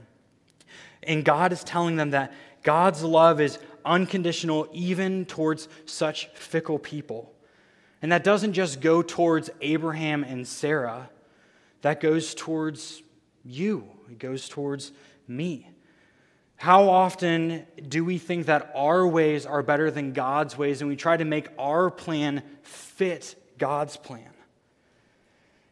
And 1.02 1.24
God 1.24 1.52
is 1.52 1.62
telling 1.64 1.96
them 1.96 2.10
that 2.10 2.32
God's 2.62 3.02
love 3.02 3.40
is 3.40 3.58
unconditional 3.84 4.68
even 4.72 5.24
towards 5.24 5.68
such 5.84 6.26
fickle 6.34 6.80
people. 6.80 7.32
And 8.02 8.10
that 8.10 8.24
doesn't 8.24 8.52
just 8.52 8.80
go 8.80 9.02
towards 9.02 9.48
Abraham 9.60 10.24
and 10.24 10.46
Sarah, 10.46 11.08
that 11.82 12.00
goes 12.00 12.34
towards 12.34 13.02
you, 13.44 13.88
it 14.10 14.18
goes 14.18 14.48
towards 14.48 14.90
me. 15.28 15.70
How 16.56 16.88
often 16.88 17.66
do 17.88 18.04
we 18.04 18.18
think 18.18 18.46
that 18.46 18.72
our 18.74 19.06
ways 19.06 19.46
are 19.46 19.62
better 19.62 19.90
than 19.90 20.12
God's 20.12 20.58
ways 20.58 20.80
and 20.80 20.88
we 20.88 20.96
try 20.96 21.16
to 21.16 21.24
make 21.24 21.48
our 21.58 21.90
plan 21.90 22.42
fit 22.62 23.36
God's 23.58 23.96
plan? 23.96 24.30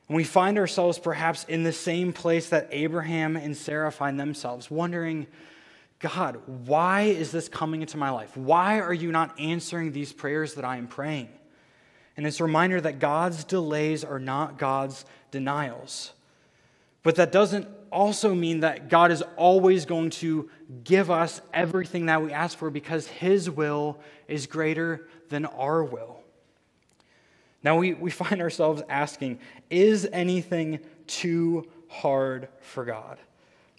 And 0.08 0.16
we 0.16 0.24
find 0.24 0.58
ourselves 0.58 0.98
perhaps 0.98 1.44
in 1.44 1.62
the 1.62 1.72
same 1.72 2.12
place 2.12 2.50
that 2.50 2.68
Abraham 2.70 3.36
and 3.36 3.56
Sarah 3.56 3.90
find 3.90 4.20
themselves, 4.20 4.70
wondering, 4.70 5.26
God, 5.98 6.40
why 6.66 7.02
is 7.02 7.30
this 7.30 7.48
coming 7.48 7.80
into 7.80 7.96
my 7.96 8.10
life? 8.10 8.36
Why 8.36 8.80
are 8.80 8.92
you 8.92 9.10
not 9.10 9.38
answering 9.40 9.92
these 9.92 10.12
prayers 10.12 10.54
that 10.54 10.64
I 10.64 10.76
am 10.76 10.86
praying? 10.86 11.30
And 12.16 12.26
it's 12.26 12.40
a 12.40 12.44
reminder 12.44 12.80
that 12.80 12.98
God's 12.98 13.44
delays 13.44 14.04
are 14.04 14.18
not 14.18 14.58
God's 14.58 15.04
denials. 15.30 16.12
But 17.02 17.16
that 17.16 17.32
doesn't 17.32 17.66
also 17.90 18.34
mean 18.34 18.60
that 18.60 18.88
God 18.88 19.10
is 19.10 19.22
always 19.36 19.86
going 19.86 20.10
to 20.10 20.50
give 20.84 21.10
us 21.10 21.40
everything 21.52 22.06
that 22.06 22.22
we 22.22 22.32
ask 22.32 22.58
for 22.58 22.70
because 22.70 23.06
His 23.06 23.48
will 23.48 23.98
is 24.28 24.46
greater 24.46 25.08
than 25.28 25.46
our 25.46 25.82
will. 25.82 26.13
Now 27.64 27.78
we, 27.78 27.94
we 27.94 28.10
find 28.10 28.40
ourselves 28.40 28.82
asking 28.88 29.40
is 29.70 30.06
anything 30.12 30.80
too 31.06 31.66
hard 31.88 32.48
for 32.60 32.84
God? 32.84 33.18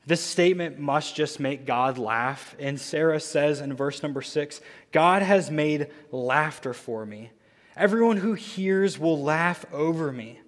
This 0.07 0.21
statement 0.21 0.79
must 0.79 1.15
just 1.15 1.39
make 1.39 1.65
God 1.65 1.97
laugh. 1.97 2.55
And 2.59 2.79
Sarah 2.79 3.19
says 3.19 3.61
in 3.61 3.73
verse 3.73 4.03
number 4.03 4.21
six 4.21 4.59
God 4.91 5.21
has 5.21 5.49
made 5.49 5.87
laughter 6.11 6.73
for 6.73 7.05
me. 7.05 7.31
Everyone 7.77 8.17
who 8.17 8.33
hears 8.33 8.97
will 8.97 9.21
laugh 9.21 9.65
over 9.71 10.11
me. 10.11 10.39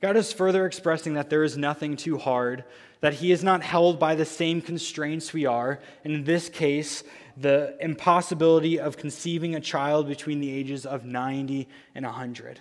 God 0.00 0.16
is 0.16 0.32
further 0.32 0.64
expressing 0.64 1.14
that 1.14 1.28
there 1.28 1.44
is 1.44 1.58
nothing 1.58 1.94
too 1.94 2.16
hard, 2.16 2.64
that 3.00 3.14
He 3.14 3.32
is 3.32 3.44
not 3.44 3.62
held 3.62 3.98
by 3.98 4.14
the 4.14 4.24
same 4.24 4.62
constraints 4.62 5.32
we 5.32 5.44
are. 5.44 5.80
And 6.04 6.14
in 6.14 6.24
this 6.24 6.48
case, 6.48 7.04
the 7.36 7.76
impossibility 7.80 8.80
of 8.80 8.96
conceiving 8.96 9.54
a 9.54 9.60
child 9.60 10.08
between 10.08 10.40
the 10.40 10.50
ages 10.50 10.86
of 10.86 11.04
90 11.04 11.68
and 11.94 12.06
100. 12.06 12.60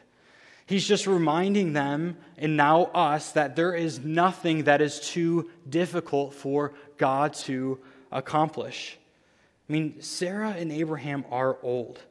He's 0.69 0.87
just 0.87 1.07
reminding 1.07 1.73
them, 1.73 2.15
and 2.37 2.55
now 2.55 2.91
us, 2.93 3.31
that 3.31 3.55
there 3.55 3.73
is 3.73 4.01
nothing 4.01 4.65
that 4.65 4.81
is 4.81 4.99
too 4.99 5.49
difficult 5.67 6.35
for 6.35 6.75
God 6.97 7.33
to 7.45 7.79
accomplish. 8.11 8.95
I 9.67 9.73
mean, 9.73 9.99
Sarah 9.99 10.51
and 10.51 10.71
Abraham 10.71 11.25
are 11.31 11.57
old. 11.63 12.03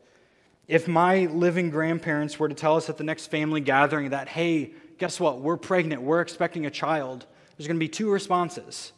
If 0.67 0.89
my 0.89 1.27
living 1.27 1.71
grandparents 1.71 2.41
were 2.41 2.49
to 2.49 2.55
tell 2.57 2.75
us 2.75 2.91
at 2.91 2.97
the 2.97 3.05
next 3.05 3.29
family 3.29 3.61
gathering 3.61 4.11
that, 4.11 4.27
hey, 4.27 4.73
guess 4.99 5.21
what? 5.21 5.41
We're 5.41 5.57
pregnant, 5.57 6.03
we're 6.03 6.21
expecting 6.21 6.67
a 6.67 6.71
child, 6.71 7.27
there's 7.57 7.69
going 7.69 7.77
to 7.77 7.85
be 7.85 7.89
two 7.89 8.11
responses. 8.11 8.91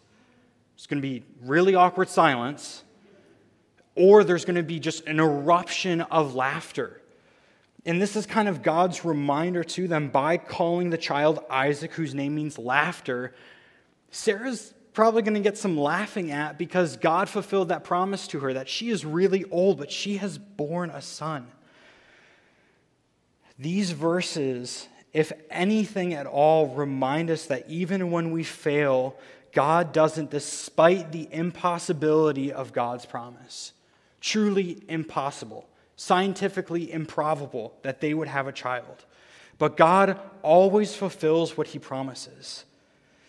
It's 0.75 0.87
going 0.87 1.03
to 1.03 1.07
be 1.07 1.23
really 1.43 1.75
awkward 1.75 2.09
silence, 2.09 2.83
or 3.95 4.25
there's 4.25 4.47
going 4.47 4.57
to 4.57 4.63
be 4.63 4.81
just 4.81 5.07
an 5.07 5.21
eruption 5.21 6.01
of 6.01 6.35
laughter. 6.35 7.00
And 7.87 8.01
this 8.01 8.15
is 8.15 8.27
kind 8.27 8.49
of 8.49 8.63
God's 8.63 9.05
reminder 9.05 9.65
to 9.65 9.89
them 9.89 10.09
by 10.09 10.37
calling 10.37 10.91
the 10.91 10.99
child 10.99 11.41
Isaac, 11.49 11.93
whose 11.93 12.15
name 12.15 12.35
means 12.35 12.59
laughter. 12.59 13.35
Sarah's 14.11 14.75
probably 14.93 15.23
going 15.23 15.35
to 15.35 15.41
get 15.41 15.57
some 15.57 15.79
laughing 15.79 16.31
at 16.31 16.59
because 16.59 16.97
God 16.97 17.29
fulfilled 17.29 17.69
that 17.69 17.85
promise 17.85 18.27
to 18.29 18.41
her 18.41 18.53
that 18.55 18.69
she 18.69 18.91
is 18.91 19.05
really 19.05 19.45
old, 19.51 19.79
but 19.79 19.91
she 19.91 20.19
has 20.19 20.37
borne 20.37 20.91
a 20.91 21.01
son. 21.01 21.47
These 23.59 23.93
verses, 23.93 24.89
if 25.13 25.33
anything 25.51 26.13
at 26.13 26.27
all, 26.27 26.69
remind 26.69 27.31
us 27.31 27.47
that 27.47 27.69
even 27.69 28.11
when 28.11 28.31
we 28.31 28.43
fail, 28.43 29.17
God 29.53 29.93
doesn't, 29.93 30.31
despite 30.31 31.13
the 31.13 31.29
impossibility 31.31 32.53
of 32.53 32.73
God's 32.73 33.07
promise. 33.07 33.73
Truly 34.21 34.83
impossible 34.87 35.67
scientifically 36.01 36.91
improbable 36.91 37.75
that 37.83 38.01
they 38.01 38.15
would 38.15 38.27
have 38.27 38.47
a 38.47 38.53
child. 38.53 39.05
But 39.59 39.77
God 39.77 40.19
always 40.43 40.95
fulfills 40.95 41.59
what 41.59 41.67
he 41.67 41.79
promises. 41.79 42.65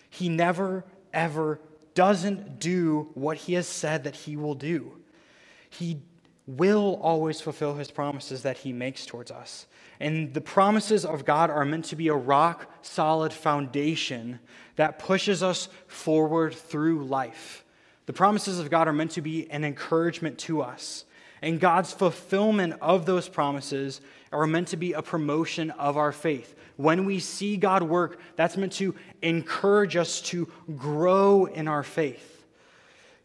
He 0.09 0.29
never, 0.29 0.85
ever 1.13 1.59
doesn't 1.95 2.61
do 2.61 3.09
what 3.13 3.35
he 3.35 3.55
has 3.55 3.67
said 3.67 4.05
that 4.05 4.15
he 4.15 4.37
will 4.37 4.55
do. 4.55 4.93
He 5.69 5.99
will 6.47 6.97
always 7.01 7.41
fulfill 7.41 7.75
his 7.75 7.91
promises 7.91 8.43
that 8.43 8.59
he 8.59 8.71
makes 8.71 9.05
towards 9.05 9.31
us. 9.31 9.65
And 9.99 10.33
the 10.33 10.39
promises 10.39 11.03
of 11.03 11.25
God 11.25 11.49
are 11.49 11.65
meant 11.65 11.83
to 11.85 11.97
be 11.97 12.07
a 12.07 12.15
rock 12.15 12.71
solid 12.83 13.33
foundation 13.33 14.39
that 14.77 14.97
pushes 14.97 15.43
us 15.43 15.67
forward 15.87 16.55
through 16.55 17.03
life. 17.03 17.65
The 18.05 18.13
promises 18.13 18.59
of 18.59 18.69
God 18.69 18.87
are 18.87 18.93
meant 18.93 19.11
to 19.11 19.21
be 19.21 19.51
an 19.51 19.65
encouragement 19.65 20.37
to 20.39 20.61
us. 20.61 21.03
And 21.41 21.59
God's 21.59 21.91
fulfillment 21.91 22.75
of 22.81 23.05
those 23.05 23.27
promises 23.27 24.01
are 24.31 24.45
meant 24.45 24.69
to 24.69 24.77
be 24.77 24.93
a 24.93 25.01
promotion 25.01 25.71
of 25.71 25.97
our 25.97 26.11
faith. 26.11 26.55
When 26.77 27.05
we 27.05 27.19
see 27.19 27.57
God 27.57 27.83
work, 27.83 28.19
that's 28.35 28.57
meant 28.57 28.73
to 28.73 28.95
encourage 29.21 29.95
us 29.95 30.21
to 30.21 30.47
grow 30.77 31.45
in 31.45 31.67
our 31.67 31.83
faith. 31.83 32.45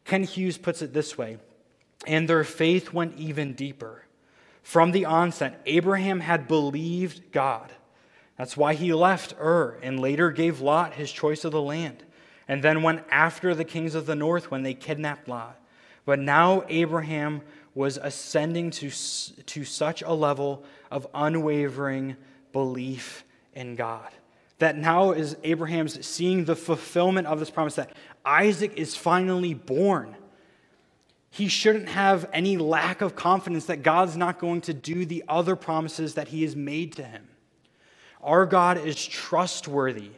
Kent 0.05 0.31
Hughes 0.31 0.57
puts 0.57 0.83
it 0.83 0.93
this 0.93 1.19
way 1.19 1.39
and 2.07 2.29
their 2.29 2.45
faith 2.45 2.93
went 2.93 3.19
even 3.19 3.53
deeper. 3.53 4.05
From 4.63 4.93
the 4.93 5.05
onset, 5.05 5.61
Abraham 5.67 6.21
had 6.21 6.49
believed 6.49 7.33
God. 7.33 7.73
That's 8.37 8.57
why 8.57 8.75
he 8.75 8.93
left 8.93 9.35
Ur 9.41 9.79
and 9.83 10.01
later 10.01 10.31
gave 10.31 10.61
Lot 10.61 10.95
his 10.95 11.11
choice 11.11 11.45
of 11.45 11.53
the 11.53 11.63
land, 11.63 12.05
and 12.49 12.63
then 12.63 12.83
went 12.83 13.05
after 13.11 13.55
the 13.55 13.65
kings 13.65 13.95
of 13.95 14.07
the 14.07 14.15
north 14.15 14.51
when 14.51 14.63
they 14.63 14.75
kidnapped 14.75 15.29
Lot. 15.29 15.59
But 16.05 16.19
now 16.19 16.65
Abraham 16.69 17.43
was 17.77 17.99
ascending 17.99 18.71
to, 18.71 18.91
to 18.91 19.65
such 19.65 20.01
a 20.01 20.13
level 20.13 20.65
of 20.91 21.07
unwavering 21.15 22.17
belief 22.53 23.23
in 23.55 23.77
God. 23.77 24.11
That 24.59 24.79
now 24.79 25.13
is 25.13 25.37
Abraham's 25.45 26.05
seeing 26.05 26.47
the 26.47 26.57
fulfillment 26.57 27.27
of 27.27 27.39
this 27.39 27.51
promise 27.51 27.75
that 27.75 27.95
Isaac 28.25 28.73
is 28.77 28.97
finally 28.97 29.53
born. 29.53 30.17
He 31.31 31.49
shouldn't 31.49 31.91
have 31.91 32.31
any 32.33 32.57
lack 32.57 33.03
of 33.03 33.15
confidence 33.15 33.67
that 33.67 33.83
God's 33.83 34.17
not 34.17 34.39
going 34.39 34.63
to 34.63 34.73
do 34.73 35.05
the 35.05 35.23
other 35.29 35.55
promises 35.55 36.15
that 36.15 36.29
he 36.29 36.45
has 36.45 36.57
made 36.57 36.95
to 36.95 37.05
him. 37.05 37.29
Our 38.23 38.47
God 38.47 38.79
is 38.79 39.05
trustworthy, 39.05 40.13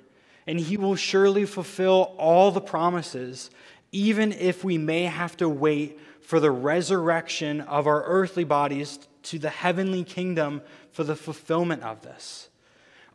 and 0.47 0.61
he 0.61 0.77
will 0.77 0.95
surely 0.95 1.45
fulfill 1.45 2.15
all 2.19 2.53
the 2.53 2.61
promises, 2.61 3.51
even 3.93 4.33
if 4.33 4.65
we 4.65 4.79
may 4.79 5.05
have 5.05 5.37
to 5.39 5.49
wait 5.49 5.99
for 6.21 6.41
the 6.41 6.51
resurrection 6.51 7.61
of 7.63 7.87
our 7.87 8.05
earthly 8.05 8.45
bodies 8.45 8.99
to 9.23 9.39
the 9.39 9.51
heavenly 9.51 10.05
kingdom 10.05 10.63
for 10.93 11.05
the 11.05 11.17
fulfillment 11.17 11.83
of 11.83 12.03
this. 12.03 12.49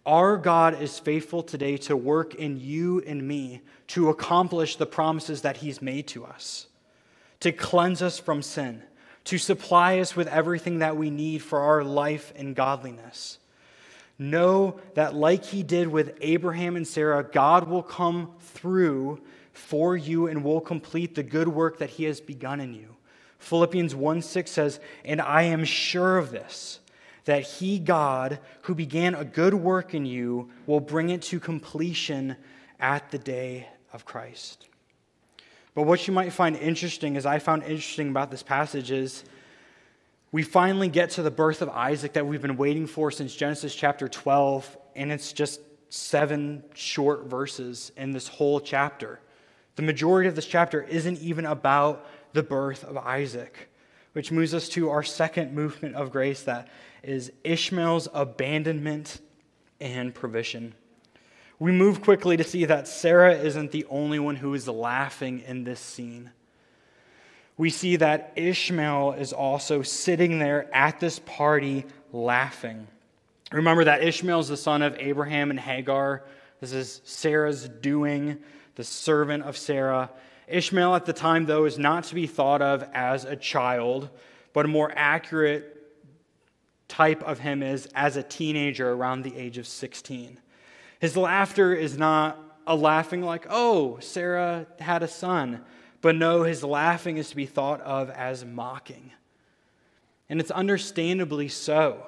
Our 0.05 0.37
God 0.37 0.81
is 0.81 0.99
faithful 0.99 1.43
today 1.43 1.77
to 1.77 1.95
work 1.95 2.35
in 2.35 2.59
you 2.59 3.01
and 3.05 3.25
me 3.25 3.61
to 3.87 4.09
accomplish 4.09 4.75
the 4.75 4.85
promises 4.85 5.41
that 5.41 5.57
He's 5.57 5.81
made 5.81 6.07
to 6.07 6.25
us, 6.25 6.67
to 7.39 7.51
cleanse 7.51 8.01
us 8.01 8.19
from 8.19 8.41
sin, 8.41 8.83
to 9.25 9.37
supply 9.37 9.99
us 9.99 10.15
with 10.15 10.27
everything 10.27 10.79
that 10.79 10.97
we 10.97 11.09
need 11.09 11.41
for 11.41 11.59
our 11.59 11.83
life 11.83 12.33
and 12.35 12.55
godliness. 12.55 13.37
Know 14.19 14.79
that, 14.95 15.15
like 15.15 15.45
He 15.45 15.63
did 15.63 15.87
with 15.87 16.17
Abraham 16.19 16.75
and 16.75 16.87
Sarah, 16.87 17.23
God 17.23 17.67
will 17.67 17.83
come 17.83 18.33
through 18.39 19.21
for 19.53 19.95
you 19.95 20.27
and 20.27 20.43
will 20.43 20.61
complete 20.61 21.15
the 21.15 21.23
good 21.23 21.47
work 21.47 21.77
that 21.77 21.91
He 21.91 22.03
has 22.03 22.19
begun 22.19 22.59
in 22.59 22.73
you. 22.73 22.95
Philippians 23.43 23.93
1 23.93 24.21
6 24.21 24.49
says, 24.49 24.79
And 25.03 25.21
I 25.21 25.43
am 25.43 25.65
sure 25.65 26.17
of 26.17 26.31
this, 26.31 26.79
that 27.25 27.43
he, 27.43 27.77
God, 27.77 28.39
who 28.63 28.75
began 28.75 29.15
a 29.15 29.25
good 29.25 29.53
work 29.53 29.93
in 29.93 30.05
you, 30.05 30.49
will 30.65 30.79
bring 30.79 31.09
it 31.09 31.21
to 31.23 31.39
completion 31.39 32.35
at 32.79 33.11
the 33.11 33.17
day 33.17 33.67
of 33.91 34.05
Christ. 34.05 34.67
But 35.75 35.83
what 35.83 36.07
you 36.07 36.13
might 36.13 36.31
find 36.31 36.55
interesting, 36.55 37.17
as 37.17 37.25
I 37.25 37.39
found 37.39 37.63
interesting 37.63 38.09
about 38.09 38.31
this 38.31 38.43
passage, 38.43 38.91
is 38.91 39.23
we 40.31 40.43
finally 40.43 40.87
get 40.87 41.11
to 41.11 41.21
the 41.21 41.31
birth 41.31 41.61
of 41.61 41.69
Isaac 41.69 42.13
that 42.13 42.25
we've 42.25 42.41
been 42.41 42.57
waiting 42.57 42.87
for 42.87 43.11
since 43.11 43.35
Genesis 43.35 43.75
chapter 43.75 44.07
12, 44.07 44.77
and 44.95 45.11
it's 45.11 45.33
just 45.33 45.59
seven 45.89 46.63
short 46.73 47.25
verses 47.25 47.91
in 47.97 48.11
this 48.11 48.27
whole 48.27 48.59
chapter. 48.59 49.19
The 49.75 49.81
majority 49.81 50.29
of 50.29 50.35
this 50.35 50.45
chapter 50.45 50.83
isn't 50.83 51.19
even 51.19 51.45
about 51.45 52.05
the 52.33 52.43
birth 52.43 52.83
of 52.83 52.97
Isaac, 52.97 53.69
which 54.13 54.31
moves 54.31 54.53
us 54.53 54.69
to 54.69 54.89
our 54.89 55.03
second 55.03 55.53
movement 55.53 55.95
of 55.95 56.11
grace 56.11 56.43
that 56.43 56.67
is 57.01 57.31
Ishmael's 57.43 58.07
abandonment 58.13 59.19
and 59.81 60.13
provision. 60.13 60.73
We 61.59 61.71
move 61.71 62.01
quickly 62.01 62.37
to 62.37 62.43
see 62.43 62.65
that 62.65 62.87
Sarah 62.87 63.35
isn't 63.35 63.71
the 63.71 63.85
only 63.89 64.19
one 64.19 64.35
who 64.35 64.53
is 64.53 64.67
laughing 64.67 65.41
in 65.47 65.63
this 65.63 65.79
scene. 65.79 66.31
we 67.57 67.69
see 67.69 67.95
that 67.97 68.33
Ishmael 68.35 69.13
is 69.13 69.31
also 69.31 69.83
sitting 69.83 70.39
there 70.39 70.73
at 70.75 70.99
this 70.99 71.19
party 71.19 71.85
laughing. 72.11 72.87
Remember 73.51 73.83
that 73.83 74.03
Ishmael 74.03 74.39
is 74.39 74.47
the 74.47 74.57
son 74.57 74.81
of 74.81 74.95
Abraham 74.97 75.51
and 75.51 75.59
Hagar. 75.59 76.23
This 76.59 76.73
is 76.73 77.01
Sarah's 77.03 77.69
doing, 77.69 78.39
the 78.75 78.83
servant 78.83 79.43
of 79.43 79.57
Sarah. 79.57 80.09
Ishmael 80.47 80.95
at 80.95 81.05
the 81.05 81.13
time, 81.13 81.45
though, 81.45 81.65
is 81.65 81.77
not 81.77 82.05
to 82.05 82.15
be 82.15 82.27
thought 82.27 82.61
of 82.61 82.83
as 82.93 83.25
a 83.25 83.35
child, 83.35 84.09
but 84.53 84.65
a 84.65 84.69
more 84.69 84.91
accurate 84.95 85.73
type 86.87 87.23
of 87.23 87.39
him 87.39 87.63
is 87.63 87.87
as 87.95 88.17
a 88.17 88.23
teenager 88.23 88.91
around 88.91 89.23
the 89.23 89.35
age 89.35 89.57
of 89.57 89.67
16. 89.67 90.39
His 90.99 91.17
laughter 91.17 91.73
is 91.73 91.97
not 91.97 92.39
a 92.67 92.75
laughing 92.75 93.21
like, 93.21 93.45
oh, 93.49 93.97
Sarah 93.99 94.67
had 94.79 95.03
a 95.03 95.07
son, 95.07 95.61
but 96.01 96.15
no, 96.15 96.43
his 96.43 96.63
laughing 96.63 97.17
is 97.17 97.29
to 97.29 97.35
be 97.35 97.45
thought 97.45 97.81
of 97.81 98.09
as 98.09 98.45
mocking. 98.45 99.11
And 100.29 100.39
it's 100.39 100.51
understandably 100.51 101.47
so. 101.47 102.05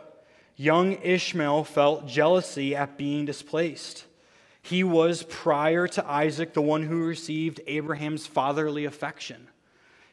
Young 0.55 0.93
Ishmael 1.01 1.65
felt 1.65 2.07
jealousy 2.07 2.75
at 2.75 2.97
being 2.97 3.25
displaced. 3.25 4.05
He 4.65 4.83
was, 4.83 5.21
prior 5.21 5.87
to 5.89 6.09
Isaac, 6.09 6.53
the 6.55 6.61
one 6.61 6.81
who 6.81 7.05
received 7.05 7.61
Abraham's 7.67 8.25
fatherly 8.25 8.85
affection. 8.85 9.47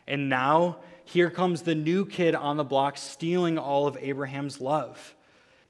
And 0.06 0.28
now, 0.28 0.76
here 1.06 1.30
comes 1.30 1.62
the 1.62 1.74
new 1.74 2.04
kid 2.04 2.34
on 2.34 2.58
the 2.58 2.62
block 2.62 2.98
stealing 2.98 3.56
all 3.56 3.86
of 3.86 3.96
Abraham's 3.98 4.60
love. 4.60 5.14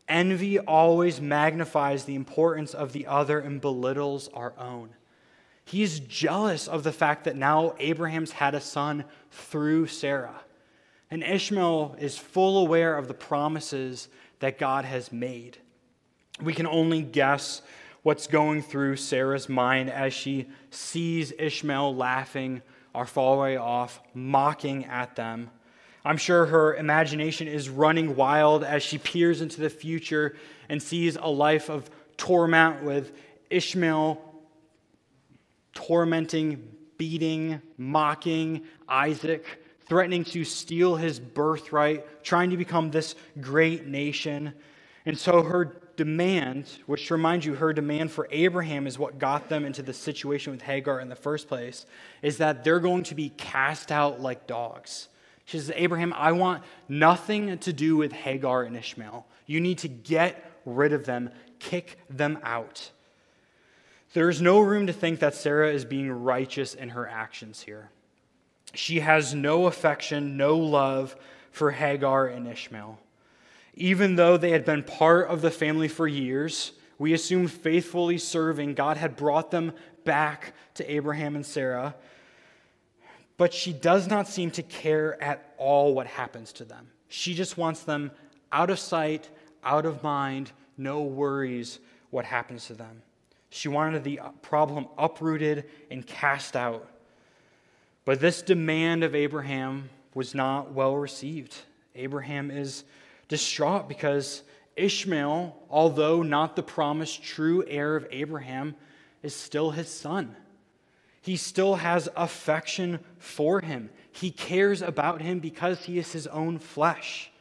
Envy 0.09 0.59
always 0.59 1.21
magnifies 1.21 2.07
the 2.07 2.17
importance 2.17 2.75
of 2.75 2.93
the 2.93 3.07
other 3.07 3.39
and 3.39 3.61
belittles 3.61 4.29
our 4.35 4.53
own. 4.59 4.89
He's 5.65 6.01
jealous 6.01 6.67
of 6.67 6.83
the 6.83 6.91
fact 6.91 7.23
that 7.23 7.37
now 7.37 7.77
Abraham's 7.79 8.33
had 8.33 8.57
a 8.57 8.61
son 8.61 9.05
through 9.31 9.87
Sarah. 9.87 10.41
And 11.09 11.23
Ishmael 11.23 11.95
is 12.01 12.19
full 12.19 12.59
aware 12.59 12.99
of 12.99 13.07
the 13.07 13.15
promises 13.15 14.09
that 14.41 14.59
God 14.59 14.85
has 14.85 15.13
made. 15.13 15.59
We 16.43 16.53
can 16.53 16.67
only 16.67 17.03
guess 17.03 17.63
what's 18.03 18.27
going 18.27 18.63
through 18.63 18.97
Sarah's 18.97 19.49
mind 19.49 19.91
as 19.91 20.13
she 20.13 20.49
sees 20.71 21.33
Ishmael 21.39 21.95
laughing 21.95 22.63
or 22.95 23.07
far 23.07 23.37
away 23.37 23.57
off, 23.57 24.01
mocking 24.15 24.85
at 24.87 25.17
them. 25.17 25.51
I'm 26.05 26.17
sure 26.17 26.47
her 26.47 26.75
imagination 26.75 27.47
is 27.47 27.69
running 27.69 28.17
wild 28.17 28.65
as 28.65 28.83
she 28.83 28.99
peers 28.99 29.41
into 29.41 29.61
the 29.61 29.71
future 29.71 30.37
and 30.69 30.83
sees 30.83 31.17
a 31.17 31.29
life 31.29 31.71
of 31.71 31.89
torment 32.17 32.83
with 32.83 33.13
Ishmael 33.51 34.21
tormenting, 35.75 36.69
beating, 36.99 37.63
mocking 37.79 38.63
Isaac, 38.89 39.45
threatening 39.87 40.25
to 40.25 40.45
steal 40.45 40.97
his 40.97 41.21
birthright, 41.21 42.25
trying 42.25 42.51
to 42.51 42.57
become 42.57 42.91
this 42.91 43.15
great 43.41 43.87
nation. 43.87 44.55
And 45.07 45.19
so 45.19 45.43
her 45.43 45.77
demand, 45.97 46.71
which 46.87 47.07
to 47.09 47.15
remind 47.15 47.45
you, 47.45 47.55
her 47.55 47.73
demand 47.73 48.11
for 48.11 48.29
Abraham 48.31 48.87
is 48.87 48.99
what 48.99 49.19
got 49.19 49.49
them 49.49 49.65
into 49.65 49.83
the 49.83 49.93
situation 49.93 50.53
with 50.53 50.63
Hagar 50.63 51.01
in 51.01 51.09
the 51.09 51.17
first 51.17 51.49
place, 51.49 51.87
is 52.23 52.39
that 52.39 52.65
they're 52.65 52.81
going 52.81 53.03
to 53.05 53.15
be 53.15 53.31
cast 53.31 53.93
out 53.93 54.21
like 54.21 54.47
dogs. 54.47 55.09
She 55.45 55.59
says, 55.59 55.73
Abraham, 55.75 56.13
I 56.15 56.33
want 56.33 56.63
nothing 56.89 57.59
to 57.59 57.73
do 57.73 57.97
with 57.97 58.13
Hagar 58.13 58.63
and 58.63 58.77
Ishmael. 58.77 59.27
You 59.47 59.61
need 59.61 59.79
to 59.79 59.89
get 59.89 60.51
rid 60.65 60.93
of 60.93 61.05
them, 61.05 61.31
kick 61.59 61.99
them 62.09 62.39
out. 62.43 62.91
There 64.15 64.29
is 64.29 64.43
no 64.43 64.61
room 64.61 64.87
to 64.87 64.93
think 64.93 65.21
that 65.21 65.35
Sarah 65.35 65.73
is 65.73 65.85
being 65.85 66.11
righteous 66.11 66.75
in 66.75 66.91
her 66.91 67.09
actions 67.09 67.63
here. 67.63 67.91
She 68.75 69.01
has 69.01 69.35
no 69.35 69.67
affection, 69.67 70.37
no 70.37 70.57
love 70.57 71.17
for 71.51 71.71
Hagar 71.71 72.27
and 72.27 72.47
Ishmael. 72.47 72.99
Even 73.75 74.17
though 74.17 74.37
they 74.37 74.51
had 74.51 74.65
been 74.65 74.83
part 74.83 75.29
of 75.29 75.41
the 75.41 75.51
family 75.51 75.89
for 75.89 76.07
years, 76.07 76.73
we 76.99 77.15
assume 77.15 77.49
faithfully 77.49 78.19
serving, 78.19 78.75
God 78.75 78.97
had 78.97 79.17
brought 79.17 79.51
them 79.51 79.73
back 80.05 80.55
to 80.75 80.93
Abraham 80.93 81.37
and 81.37 81.45
Sarah. 81.45 81.95
But 83.37 83.55
she 83.55 83.73
does 83.73 84.09
not 84.09 84.29
seem 84.29 84.51
to 84.53 84.63
care 84.63 85.21
at 85.23 85.55
all 85.59 85.95
what 85.95 86.07
happens 86.07 86.53
to 86.55 86.65
them. 86.65 86.89
She 87.09 87.35
just 87.35 87.57
wants 87.57 87.83
them 87.83 88.11
out 88.53 88.71
of 88.71 88.79
sight, 88.79 89.31
out 89.65 89.87
of 89.87 90.03
mind, 90.03 90.53
no 90.77 91.03
worries 91.03 91.79
what 92.11 92.25
happens 92.25 92.67
to 92.67 92.75
them. 92.75 93.03
She 93.51 93.69
wanted 93.69 94.05
the 94.05 94.21
problem 94.43 94.87
uprooted 94.97 95.65
and 95.91 96.07
cast 96.07 96.57
out. 96.57 96.89
But 98.05 98.21
this 98.21 98.43
demand 98.43 99.05
of 99.05 99.15
Abraham 99.15 99.91
was 100.15 100.35
not 100.35 100.73
well 100.73 100.97
received. 100.97 101.57
Abraham 101.95 102.51
is 102.51 102.85
distraught 103.33 103.89
because 103.89 104.43
Ishmael, 104.77 105.57
although 105.71 106.23
not 106.23 106.55
the 106.55 106.63
promised 106.63 107.23
true 107.23 107.65
heir 107.67 107.97
of 107.97 108.07
Abraham, 108.11 108.75
is 109.23 109.35
still 109.35 109.71
his 109.71 109.89
son. 109.89 110.37
He 111.23 111.39
still 111.39 111.77
has 111.77 112.11
affection 112.15 113.01
for 113.17 113.63
him. 113.63 113.89
He 114.11 114.31
cares 114.31 114.83
about 114.83 115.23
him 115.23 115.39
because 115.39 115.87
he 115.87 115.99
is 115.99 116.13
his 116.13 116.27
own 116.27 116.59
flesh. 116.59 117.33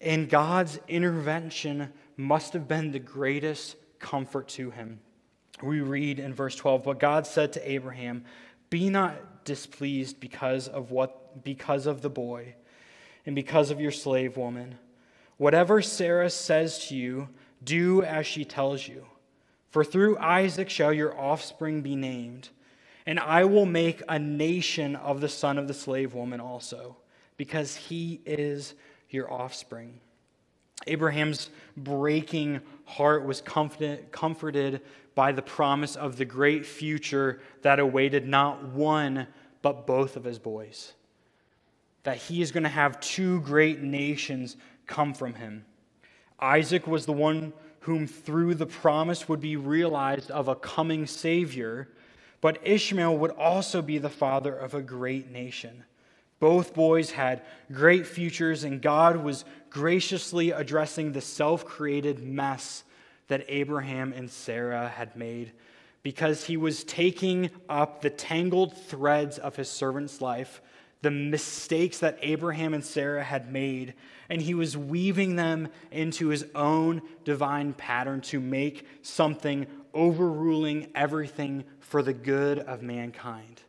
And 0.00 0.30
God's 0.30 0.78
intervention 0.86 1.92
must 2.16 2.52
have 2.52 2.68
been 2.68 2.92
the 2.92 3.00
greatest 3.00 3.74
comfort 3.98 4.46
to 4.50 4.70
him. 4.70 5.00
We 5.60 5.80
read 5.80 6.20
in 6.20 6.34
verse 6.34 6.54
12, 6.54 6.84
but 6.84 7.00
God 7.00 7.26
said 7.26 7.52
to 7.54 7.68
Abraham, 7.68 8.24
Be 8.70 8.90
not 8.90 9.44
displeased 9.44 10.20
because 10.20 10.68
of 10.68 10.92
what 10.92 11.42
because 11.42 11.86
of 11.86 12.00
the 12.00 12.10
boy 12.10 12.54
and 13.28 13.34
because 13.34 13.70
of 13.70 13.78
your 13.78 13.90
slave 13.90 14.38
woman. 14.38 14.78
Whatever 15.36 15.82
Sarah 15.82 16.30
says 16.30 16.86
to 16.86 16.96
you, 16.96 17.28
do 17.62 18.02
as 18.02 18.26
she 18.26 18.42
tells 18.42 18.88
you. 18.88 19.04
For 19.68 19.84
through 19.84 20.16
Isaac 20.16 20.70
shall 20.70 20.94
your 20.94 21.14
offspring 21.14 21.82
be 21.82 21.94
named. 21.94 22.48
And 23.04 23.20
I 23.20 23.44
will 23.44 23.66
make 23.66 24.02
a 24.08 24.18
nation 24.18 24.96
of 24.96 25.20
the 25.20 25.28
son 25.28 25.58
of 25.58 25.68
the 25.68 25.74
slave 25.74 26.14
woman 26.14 26.40
also, 26.40 26.96
because 27.36 27.76
he 27.76 28.22
is 28.24 28.72
your 29.10 29.30
offspring. 29.30 30.00
Abraham's 30.86 31.50
breaking 31.76 32.62
heart 32.86 33.26
was 33.26 33.42
comforted 33.42 34.80
by 35.14 35.32
the 35.32 35.42
promise 35.42 35.96
of 35.96 36.16
the 36.16 36.24
great 36.24 36.64
future 36.64 37.42
that 37.60 37.78
awaited 37.78 38.26
not 38.26 38.64
one, 38.64 39.26
but 39.60 39.86
both 39.86 40.16
of 40.16 40.24
his 40.24 40.38
boys. 40.38 40.94
That 42.08 42.16
he 42.16 42.40
is 42.40 42.52
going 42.52 42.62
to 42.62 42.70
have 42.70 43.00
two 43.00 43.42
great 43.42 43.82
nations 43.82 44.56
come 44.86 45.12
from 45.12 45.34
him. 45.34 45.66
Isaac 46.40 46.86
was 46.86 47.04
the 47.04 47.12
one 47.12 47.52
whom 47.80 48.06
through 48.06 48.54
the 48.54 48.64
promise 48.64 49.28
would 49.28 49.40
be 49.40 49.56
realized 49.56 50.30
of 50.30 50.48
a 50.48 50.54
coming 50.54 51.06
Savior, 51.06 51.86
but 52.40 52.66
Ishmael 52.66 53.18
would 53.18 53.32
also 53.32 53.82
be 53.82 53.98
the 53.98 54.08
father 54.08 54.56
of 54.56 54.72
a 54.72 54.80
great 54.80 55.30
nation. 55.30 55.84
Both 56.40 56.72
boys 56.72 57.10
had 57.10 57.42
great 57.70 58.06
futures, 58.06 58.64
and 58.64 58.80
God 58.80 59.18
was 59.18 59.44
graciously 59.68 60.50
addressing 60.50 61.12
the 61.12 61.20
self 61.20 61.66
created 61.66 62.24
mess 62.24 62.84
that 63.26 63.44
Abraham 63.48 64.14
and 64.14 64.30
Sarah 64.30 64.88
had 64.88 65.14
made 65.14 65.52
because 66.02 66.44
he 66.44 66.56
was 66.56 66.84
taking 66.84 67.50
up 67.68 68.00
the 68.00 68.08
tangled 68.08 68.74
threads 68.74 69.36
of 69.36 69.56
his 69.56 69.68
servant's 69.68 70.22
life, 70.22 70.62
the 71.02 71.10
mistakes 71.10 71.98
that 71.98 72.18
Abraham 72.22 72.74
and 72.74 72.84
Sarah 72.84 73.22
had 73.22 73.52
made, 73.52 73.94
and 74.28 74.42
he 74.42 74.54
was 74.54 74.76
weaving 74.76 75.36
them 75.36 75.68
into 75.90 76.28
his 76.28 76.44
own 76.54 77.02
divine 77.24 77.72
pattern 77.72 78.20
to 78.22 78.40
make 78.40 78.86
something 79.02 79.66
overruling 79.94 80.88
everything 80.94 81.64
for 81.80 82.02
the 82.02 82.12
good 82.12 82.58
of 82.58 82.82
mankind. 82.82 83.62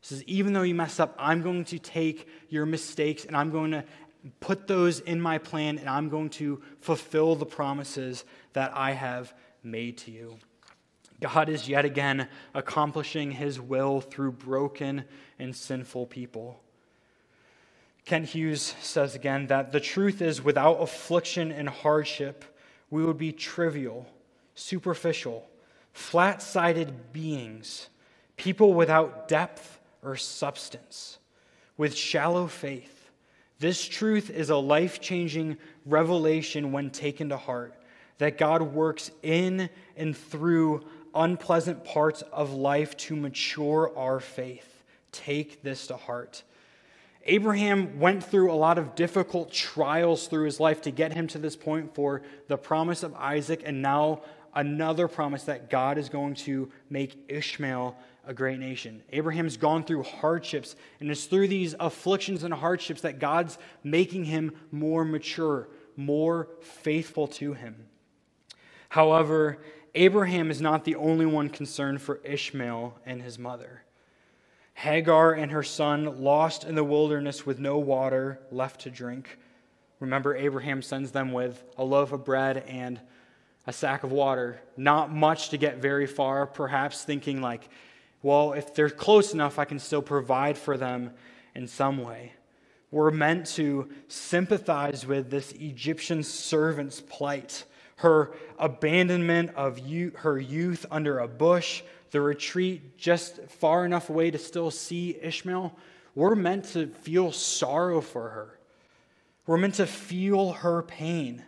He 0.00 0.08
says, 0.08 0.22
even 0.24 0.52
though 0.52 0.62
you 0.62 0.74
mess 0.74 1.00
up, 1.00 1.14
I'm 1.18 1.42
going 1.42 1.64
to 1.66 1.78
take 1.78 2.28
your 2.50 2.66
mistakes 2.66 3.24
and 3.24 3.36
I'm 3.36 3.50
going 3.50 3.70
to 3.70 3.84
put 4.40 4.66
those 4.66 5.00
in 5.00 5.20
my 5.20 5.38
plan 5.38 5.78
and 5.78 5.88
I'm 5.88 6.08
going 6.08 6.30
to 6.30 6.62
fulfill 6.80 7.34
the 7.34 7.46
promises 7.46 8.24
that 8.52 8.72
I 8.76 8.92
have 8.92 9.32
made 9.62 9.98
to 9.98 10.10
you. 10.10 10.36
God 11.20 11.48
is 11.48 11.68
yet 11.68 11.84
again 11.84 12.28
accomplishing 12.54 13.30
his 13.30 13.60
will 13.60 14.00
through 14.00 14.32
broken 14.32 15.04
and 15.38 15.56
sinful 15.56 16.06
people. 16.06 16.60
Kent 18.04 18.26
Hughes 18.26 18.74
says 18.82 19.14
again 19.14 19.46
that 19.46 19.72
the 19.72 19.80
truth 19.80 20.20
is, 20.20 20.42
without 20.42 20.82
affliction 20.82 21.50
and 21.50 21.68
hardship, 21.68 22.44
we 22.90 23.04
would 23.04 23.16
be 23.16 23.32
trivial, 23.32 24.06
superficial, 24.54 25.48
flat 25.92 26.42
sided 26.42 27.12
beings, 27.12 27.88
people 28.36 28.74
without 28.74 29.26
depth 29.26 29.80
or 30.02 30.16
substance, 30.16 31.18
with 31.78 31.94
shallow 31.94 32.46
faith. 32.46 33.10
This 33.58 33.82
truth 33.86 34.28
is 34.28 34.50
a 34.50 34.56
life 34.56 35.00
changing 35.00 35.56
revelation 35.86 36.72
when 36.72 36.90
taken 36.90 37.30
to 37.30 37.36
heart 37.38 37.74
that 38.18 38.38
God 38.38 38.62
works 38.62 39.10
in 39.22 39.68
and 39.96 40.16
through 40.16 40.84
unpleasant 41.14 41.84
parts 41.84 42.22
of 42.32 42.52
life 42.52 42.96
to 42.96 43.16
mature 43.16 43.92
our 43.96 44.20
faith. 44.20 44.82
Take 45.10 45.62
this 45.62 45.86
to 45.88 45.96
heart. 45.96 46.42
Abraham 47.26 47.98
went 47.98 48.22
through 48.22 48.52
a 48.52 48.54
lot 48.54 48.76
of 48.76 48.94
difficult 48.94 49.50
trials 49.50 50.26
through 50.26 50.44
his 50.44 50.60
life 50.60 50.82
to 50.82 50.90
get 50.90 51.14
him 51.14 51.26
to 51.28 51.38
this 51.38 51.56
point 51.56 51.94
for 51.94 52.22
the 52.48 52.58
promise 52.58 53.02
of 53.02 53.14
Isaac, 53.14 53.62
and 53.64 53.80
now 53.80 54.20
another 54.54 55.08
promise 55.08 55.44
that 55.44 55.70
God 55.70 55.96
is 55.96 56.08
going 56.10 56.34
to 56.34 56.70
make 56.90 57.24
Ishmael 57.28 57.96
a 58.26 58.34
great 58.34 58.58
nation. 58.58 59.02
Abraham's 59.10 59.56
gone 59.56 59.84
through 59.84 60.02
hardships, 60.02 60.76
and 61.00 61.10
it's 61.10 61.24
through 61.24 61.48
these 61.48 61.74
afflictions 61.80 62.42
and 62.42 62.52
hardships 62.52 63.00
that 63.00 63.18
God's 63.18 63.58
making 63.82 64.24
him 64.24 64.52
more 64.70 65.04
mature, 65.04 65.68
more 65.96 66.48
faithful 66.60 67.26
to 67.28 67.54
him. 67.54 67.86
However, 68.90 69.58
Abraham 69.94 70.50
is 70.50 70.60
not 70.60 70.84
the 70.84 70.96
only 70.96 71.26
one 71.26 71.48
concerned 71.48 72.02
for 72.02 72.20
Ishmael 72.24 72.98
and 73.06 73.22
his 73.22 73.38
mother. 73.38 73.83
Hagar 74.74 75.32
and 75.32 75.50
her 75.50 75.62
son 75.62 76.22
lost 76.22 76.64
in 76.64 76.74
the 76.74 76.84
wilderness 76.84 77.46
with 77.46 77.58
no 77.58 77.78
water 77.78 78.40
left 78.50 78.82
to 78.82 78.90
drink. 78.90 79.38
Remember, 80.00 80.36
Abraham 80.36 80.82
sends 80.82 81.12
them 81.12 81.32
with 81.32 81.64
a 81.78 81.84
loaf 81.84 82.12
of 82.12 82.24
bread 82.24 82.64
and 82.68 83.00
a 83.66 83.72
sack 83.72 84.04
of 84.04 84.12
water. 84.12 84.60
Not 84.76 85.12
much 85.12 85.48
to 85.50 85.56
get 85.56 85.78
very 85.78 86.06
far, 86.06 86.46
perhaps 86.46 87.04
thinking, 87.04 87.40
like, 87.40 87.68
well, 88.22 88.52
if 88.52 88.74
they're 88.74 88.90
close 88.90 89.32
enough, 89.32 89.58
I 89.58 89.64
can 89.64 89.78
still 89.78 90.02
provide 90.02 90.58
for 90.58 90.76
them 90.76 91.12
in 91.54 91.66
some 91.66 91.98
way. 91.98 92.32
We're 92.90 93.10
meant 93.10 93.46
to 93.54 93.88
sympathize 94.08 95.06
with 95.06 95.30
this 95.30 95.52
Egyptian 95.52 96.22
servant's 96.22 97.00
plight, 97.00 97.64
her 98.04 98.30
abandonment 98.58 99.50
of 99.56 99.80
her 100.16 100.38
youth 100.38 100.86
under 100.90 101.18
a 101.18 101.26
bush, 101.26 101.82
the 102.12 102.20
retreat 102.20 102.96
just 102.96 103.40
far 103.48 103.84
enough 103.84 104.08
away 104.08 104.30
to 104.30 104.38
still 104.38 104.70
see 104.70 105.18
Ishmael, 105.20 105.74
we're 106.14 106.36
meant 106.36 106.66
to 106.66 106.86
feel 106.86 107.32
sorrow 107.32 108.00
for 108.00 108.28
her. 108.28 108.58
We're 109.46 109.56
meant 109.56 109.74
to 109.74 109.86
feel 109.86 110.52
her 110.52 110.82
pain. 110.82 111.42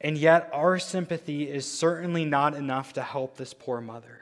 And 0.00 0.18
yet, 0.18 0.50
our 0.52 0.78
sympathy 0.78 1.48
is 1.48 1.64
certainly 1.64 2.24
not 2.24 2.54
enough 2.54 2.92
to 2.92 3.02
help 3.02 3.36
this 3.36 3.54
poor 3.54 3.80
mother. 3.80 4.20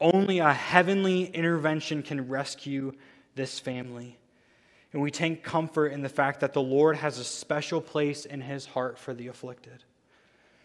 Only 0.00 0.40
a 0.40 0.52
heavenly 0.52 1.26
intervention 1.26 2.02
can 2.02 2.28
rescue 2.28 2.92
this 3.34 3.60
family. 3.60 4.18
And 4.92 5.00
we 5.00 5.10
take 5.10 5.44
comfort 5.44 5.88
in 5.88 6.02
the 6.02 6.08
fact 6.08 6.40
that 6.40 6.52
the 6.52 6.60
Lord 6.60 6.96
has 6.96 7.18
a 7.18 7.24
special 7.24 7.80
place 7.80 8.24
in 8.24 8.40
his 8.40 8.66
heart 8.66 8.98
for 8.98 9.14
the 9.14 9.28
afflicted. 9.28 9.84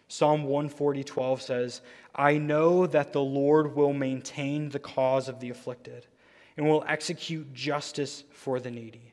Psalm 0.08 0.44
140:12 0.44 1.42
says, 1.42 1.82
"I 2.14 2.38
know 2.38 2.86
that 2.86 3.12
the 3.12 3.22
Lord 3.22 3.76
will 3.76 3.92
maintain 3.92 4.70
the 4.70 4.78
cause 4.78 5.28
of 5.28 5.40
the 5.40 5.50
afflicted 5.50 6.06
and 6.56 6.66
will 6.66 6.84
execute 6.88 7.52
justice 7.52 8.24
for 8.30 8.58
the 8.58 8.70
needy." 8.70 9.12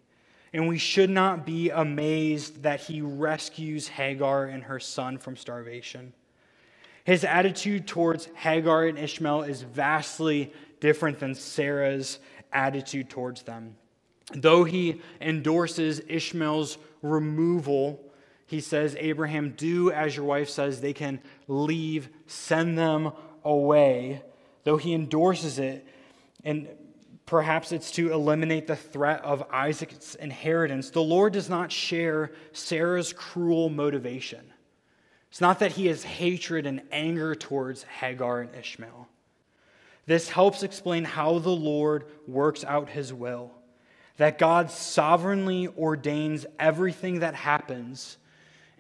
And 0.54 0.70
we 0.70 0.78
should 0.78 1.10
not 1.10 1.46
be 1.46 1.70
amazed 1.70 2.64
that 2.64 2.80
he 2.80 3.02
rescues 3.02 3.90
Hagar 3.90 4.46
and 4.46 4.64
her 4.64 4.80
son 4.80 5.18
from 5.18 5.36
starvation. 5.36 6.14
His 7.04 7.26
attitude 7.26 7.88
towards 7.88 8.28
Hagar 8.36 8.86
and 8.86 8.98
Ishmael 8.98 9.44
is 9.44 9.64
vastly 9.64 10.54
different 10.80 11.20
than 11.20 11.36
Sarah's 11.36 12.20
attitude 12.54 13.10
towards 13.10 13.44
them. 13.44 13.76
Though 14.34 14.64
he 14.64 15.02
endorses 15.20 16.02
Ishmael's 16.08 16.78
removal 17.02 18.00
he 18.48 18.62
says, 18.62 18.96
Abraham, 19.00 19.54
do 19.58 19.92
as 19.92 20.16
your 20.16 20.26
wife 20.26 20.50
says. 20.50 20.80
They 20.80 20.94
can 20.94 21.20
leave, 21.48 22.10
send 22.28 22.78
them 22.78 23.12
away. 23.44 24.22
Though 24.64 24.78
he 24.78 24.94
endorses 24.94 25.58
it, 25.58 25.86
and 26.44 26.68
perhaps 27.26 27.72
it's 27.72 27.92
to 27.92 28.12
eliminate 28.12 28.68
the 28.68 28.76
threat 28.76 29.24
of 29.24 29.44
Isaac's 29.52 30.16
inheritance, 30.16 30.92
the 30.92 31.02
Lord 31.02 31.34
does 31.34 31.50
not 31.50 31.72
share 31.72 32.32
Sarah's 32.54 33.14
cruel 33.14 33.70
motivation. 33.70 34.42
It's 35.32 35.42
not 35.42 35.60
that 35.60 35.74
he 35.74 35.88
has 35.88 36.04
hatred 36.04 36.66
and 36.66 36.82
anger 36.92 37.36
towards 37.36 37.84
Hagar 37.84 38.42
and 38.42 38.56
Ishmael. 38.56 39.08
This 40.06 40.30
helps 40.30 40.62
explain 40.62 41.04
how 41.04 41.40
the 41.40 41.50
Lord 41.50 42.06
works 42.28 42.64
out 42.64 42.90
his 42.90 43.12
will. 43.12 43.52
That 44.18 44.38
God 44.38 44.70
sovereignly 44.70 45.68
ordains 45.68 46.46
everything 46.60 47.20
that 47.20 47.34
happens 47.34 48.18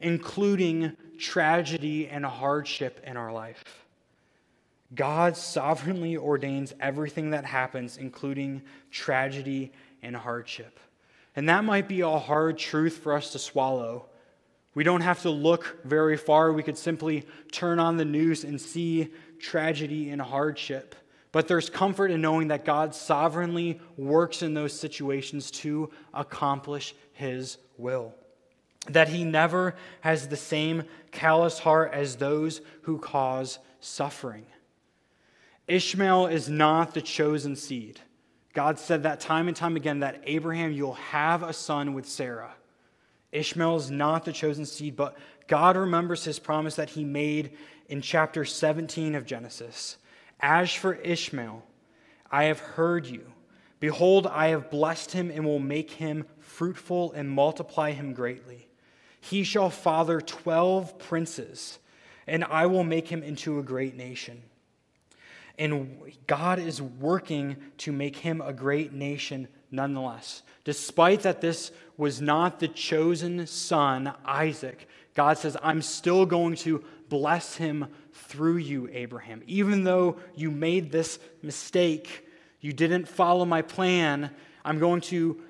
including 0.05 0.95
tragedy 1.17 2.07
and 2.07 2.23
hardship 2.23 3.01
in 3.07 3.17
our 3.17 3.33
life. 3.33 3.63
God 4.93 5.35
sovereignly 5.35 6.15
ordains 6.15 6.75
everything 6.79 7.31
that 7.31 7.43
happens, 7.43 7.97
including 7.97 8.61
tragedy 8.91 9.73
and 10.03 10.15
hardship. 10.15 10.79
And 11.35 11.49
that 11.49 11.63
might 11.63 11.87
be 11.87 12.01
a 12.01 12.19
hard 12.19 12.59
truth 12.59 12.99
for 12.99 13.13
us 13.13 13.31
to 13.31 13.39
swallow. 13.39 14.05
We 14.75 14.83
don't 14.83 15.01
have 15.01 15.23
to 15.23 15.31
look 15.31 15.79
very 15.83 16.17
far. 16.17 16.53
We 16.53 16.61
could 16.61 16.77
simply 16.77 17.25
turn 17.51 17.79
on 17.79 17.97
the 17.97 18.05
news 18.05 18.43
and 18.43 18.61
see 18.61 19.11
tragedy 19.39 20.11
and 20.11 20.21
hardship. 20.21 20.93
But 21.31 21.47
there's 21.47 21.71
comfort 21.71 22.11
in 22.11 22.21
knowing 22.21 22.49
that 22.49 22.63
God 22.63 22.93
sovereignly 22.93 23.81
works 23.97 24.43
in 24.43 24.53
those 24.53 24.79
situations 24.79 25.49
to 25.51 25.89
accomplish 26.13 26.93
his 27.13 27.57
will 27.79 28.13
that 28.89 29.09
he 29.09 29.23
never 29.23 29.75
has 30.01 30.27
the 30.27 30.37
same 30.37 30.83
callous 31.11 31.59
heart 31.59 31.93
as 31.93 32.15
those 32.15 32.61
who 32.83 32.97
cause 32.97 33.59
suffering. 33.79 34.45
Ishmael 35.67 36.27
is 36.27 36.47
not 36.49 36.93
the 36.93 37.01
chosen 37.01 37.55
seed. 37.55 37.99
God 38.53 38.79
said 38.79 39.03
that 39.03 39.19
time 39.19 39.47
and 39.47 39.57
time 39.57 39.75
again 39.75 39.99
that 39.99 40.21
Abraham, 40.25 40.71
you'll 40.71 40.93
have 40.93 41.43
a 41.43 41.53
son 41.53 41.93
with 41.93 42.07
Sarah. 42.07 42.53
Ishmael 43.31 43.75
is 43.75 43.91
not 43.91 44.23
the 44.23 44.31
chosen 44.31 44.65
seed, 44.65 44.95
but 44.95 45.17
God 45.47 45.75
remembers 45.75 46.23
his 46.23 46.39
promise 46.39 46.75
that 46.75 46.91
he 46.91 47.03
made 47.03 47.57
in 47.89 48.01
chapter 48.01 48.45
17 48.45 49.15
of 49.15 49.25
Genesis. 49.25 49.97
As 50.39 50.71
for 50.71 50.93
Ishmael, 50.93 51.63
I 52.31 52.45
have 52.45 52.59
heard 52.59 53.05
you. 53.05 53.25
Behold, 53.79 54.25
I 54.27 54.47
have 54.47 54.71
blessed 54.71 55.11
him 55.11 55.29
and 55.29 55.45
will 55.45 55.59
make 55.59 55.91
him 55.91 56.25
fruitful 56.39 57.11
and 57.11 57.29
multiply 57.29 57.91
him 57.91 58.13
greatly. 58.13 58.67
He 59.29 59.43
shall 59.43 59.71
father 59.71 60.21
12 60.21 60.99
princes, 60.99 61.79
and 62.27 62.43
I 62.43 62.67
will 62.67 62.83
make 62.83 63.07
him 63.07 63.23
into 63.23 63.57
a 63.57 63.63
great 63.63 63.95
nation. 63.95 64.43
And 65.57 65.99
God 66.27 66.59
is 66.59 66.79
working 66.79 67.55
to 67.79 67.91
make 67.91 68.17
him 68.17 68.39
a 68.39 68.53
great 68.53 68.93
nation 68.93 69.47
nonetheless. 69.71 70.43
Despite 70.63 71.21
that 71.21 71.41
this 71.41 71.71
was 71.97 72.21
not 72.21 72.59
the 72.59 72.67
chosen 72.67 73.47
son, 73.47 74.13
Isaac, 74.25 74.87
God 75.15 75.39
says, 75.39 75.57
I'm 75.63 75.81
still 75.81 76.27
going 76.27 76.55
to 76.57 76.83
bless 77.09 77.55
him 77.55 77.87
through 78.13 78.57
you, 78.57 78.89
Abraham. 78.91 79.41
Even 79.47 79.85
though 79.85 80.17
you 80.35 80.51
made 80.51 80.91
this 80.91 81.17
mistake, 81.41 82.27
you 82.61 82.73
didn't 82.73 83.07
follow 83.07 83.45
my 83.45 83.63
plan, 83.63 84.29
I'm 84.63 84.77
going 84.77 85.01
to 85.01 85.41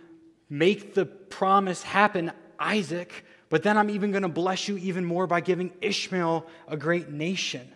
make 0.50 0.94
the 0.94 1.06
promise 1.06 1.84
happen, 1.84 2.32
Isaac, 2.58 3.25
but 3.50 3.64
then 3.64 3.78
I'm 3.78 3.90
even 3.90 4.12
going 4.12 4.24
to 4.24 4.30
bless 4.30 4.68
you 4.68 4.78
even 4.78 5.06
more 5.06 5.28
by 5.28 5.42
giving 5.42 5.72
Ishmael 5.82 6.46
a 6.68 6.78
great 6.78 7.10
nation. 7.10 7.72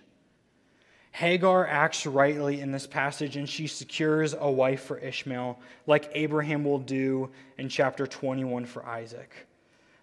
Hagar 1.11 1.65
acts 1.67 2.05
rightly 2.05 2.61
in 2.61 2.71
this 2.71 2.87
passage 2.87 3.35
and 3.35 3.49
she 3.49 3.67
secures 3.67 4.35
a 4.39 4.49
wife 4.49 4.83
for 4.83 4.97
Ishmael, 4.97 5.59
like 5.87 6.09
Abraham 6.13 6.63
will 6.63 6.79
do 6.79 7.29
in 7.57 7.69
chapter 7.69 8.05
21 8.07 8.65
for 8.65 8.85
Isaac. 8.85 9.47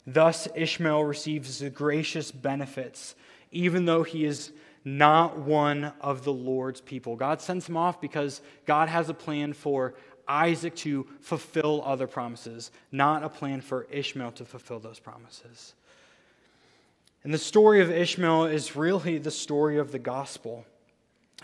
Thus, 0.07 0.47
Ishmael 0.55 1.05
receives 1.05 1.59
the 1.59 1.71
gracious 1.71 2.31
benefits, 2.31 3.15
even 3.51 3.87
though 3.87 4.05
he 4.05 4.25
is 4.25 4.53
not 4.85 5.39
one 5.39 5.93
of 6.01 6.23
the 6.23 6.33
Lord's 6.33 6.81
people. 6.81 7.17
God 7.17 7.41
sends 7.41 7.69
him 7.69 7.77
off 7.77 8.01
because 8.01 8.41
God 8.67 8.89
has 8.89 9.09
a 9.09 9.15
plan 9.15 9.53
for 9.53 9.95
Isaac 10.29 10.75
to 10.77 11.07
fulfill 11.21 11.83
other 11.85 12.07
promises, 12.07 12.71
not 12.93 13.25
a 13.25 13.29
plan 13.29 13.61
for 13.61 13.87
Ishmael 13.91 14.33
to 14.33 14.45
fulfill 14.45 14.79
those 14.79 14.99
promises. 14.99 15.75
And 17.25 17.35
the 17.35 17.39
story 17.39 17.81
of 17.81 17.91
Ishmael 17.91 18.45
is 18.47 18.77
really 18.77 19.19
the 19.19 19.31
story 19.31 19.79
of 19.79 19.93
the 19.93 19.99
gospel 19.99 20.65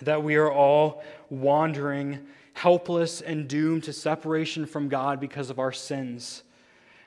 that 0.01 0.23
we 0.23 0.37
are 0.37 0.51
all 0.51 1.03
wandering, 1.29 2.21
helpless, 2.55 3.21
and 3.21 3.49
doomed 3.49 3.85
to 3.85 3.93
separation 3.93 4.67
from 4.67 4.89
God 4.89 5.21
because 5.21 5.51
of 5.51 5.59
our 5.59 5.73
sins 5.73 6.43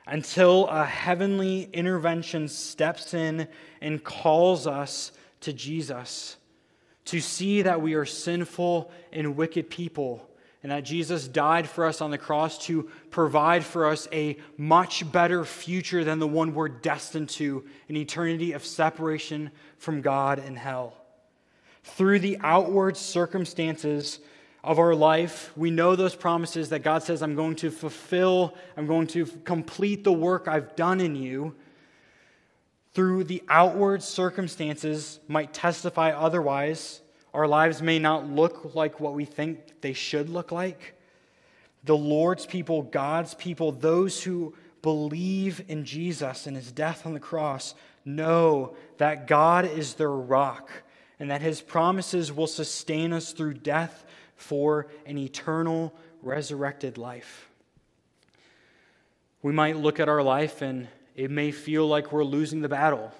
until 0.06 0.68
a 0.68 0.84
heavenly 0.84 1.68
intervention 1.72 2.48
steps 2.48 3.12
in 3.12 3.48
and 3.80 4.04
calls 4.04 4.66
us 4.66 5.12
to 5.40 5.52
Jesus 5.52 6.36
to 7.06 7.20
see 7.20 7.62
that 7.62 7.80
we 7.80 7.94
are 7.94 8.04
sinful 8.04 8.90
and 9.12 9.36
wicked 9.36 9.70
people 9.70 10.28
and 10.66 10.72
that 10.72 10.82
Jesus 10.82 11.28
died 11.28 11.68
for 11.68 11.84
us 11.84 12.00
on 12.00 12.10
the 12.10 12.18
cross 12.18 12.58
to 12.66 12.90
provide 13.10 13.64
for 13.64 13.86
us 13.86 14.08
a 14.10 14.36
much 14.56 15.12
better 15.12 15.44
future 15.44 16.02
than 16.02 16.18
the 16.18 16.26
one 16.26 16.54
we're 16.54 16.66
destined 16.66 17.28
to 17.28 17.64
an 17.88 17.96
eternity 17.96 18.50
of 18.50 18.66
separation 18.66 19.52
from 19.78 20.00
God 20.00 20.40
and 20.40 20.58
hell. 20.58 20.92
Through 21.84 22.18
the 22.18 22.38
outward 22.40 22.96
circumstances 22.96 24.18
of 24.64 24.80
our 24.80 24.92
life, 24.92 25.52
we 25.56 25.70
know 25.70 25.94
those 25.94 26.16
promises 26.16 26.70
that 26.70 26.82
God 26.82 27.04
says, 27.04 27.22
I'm 27.22 27.36
going 27.36 27.54
to 27.54 27.70
fulfill, 27.70 28.56
I'm 28.76 28.88
going 28.88 29.06
to 29.06 29.24
complete 29.44 30.02
the 30.02 30.12
work 30.12 30.48
I've 30.48 30.74
done 30.74 31.00
in 31.00 31.14
you. 31.14 31.54
Through 32.92 33.22
the 33.22 33.44
outward 33.48 34.02
circumstances 34.02 35.20
might 35.28 35.54
testify 35.54 36.10
otherwise. 36.10 37.02
Our 37.36 37.46
lives 37.46 37.82
may 37.82 37.98
not 37.98 38.30
look 38.30 38.74
like 38.74 38.98
what 38.98 39.12
we 39.12 39.26
think 39.26 39.82
they 39.82 39.92
should 39.92 40.30
look 40.30 40.52
like. 40.52 40.94
The 41.84 41.94
Lord's 41.94 42.46
people, 42.46 42.80
God's 42.80 43.34
people, 43.34 43.72
those 43.72 44.22
who 44.22 44.54
believe 44.80 45.62
in 45.68 45.84
Jesus 45.84 46.46
and 46.46 46.56
his 46.56 46.72
death 46.72 47.04
on 47.04 47.12
the 47.12 47.20
cross, 47.20 47.74
know 48.06 48.74
that 48.96 49.26
God 49.26 49.66
is 49.66 49.96
their 49.96 50.10
rock 50.10 50.70
and 51.20 51.30
that 51.30 51.42
his 51.42 51.60
promises 51.60 52.32
will 52.32 52.46
sustain 52.46 53.12
us 53.12 53.32
through 53.32 53.52
death 53.52 54.06
for 54.36 54.86
an 55.04 55.18
eternal 55.18 55.92
resurrected 56.22 56.96
life. 56.96 57.50
We 59.42 59.52
might 59.52 59.76
look 59.76 60.00
at 60.00 60.08
our 60.08 60.22
life 60.22 60.62
and 60.62 60.88
it 61.14 61.30
may 61.30 61.50
feel 61.50 61.86
like 61.86 62.12
we're 62.12 62.24
losing 62.24 62.62
the 62.62 62.70
battle. 62.70 63.12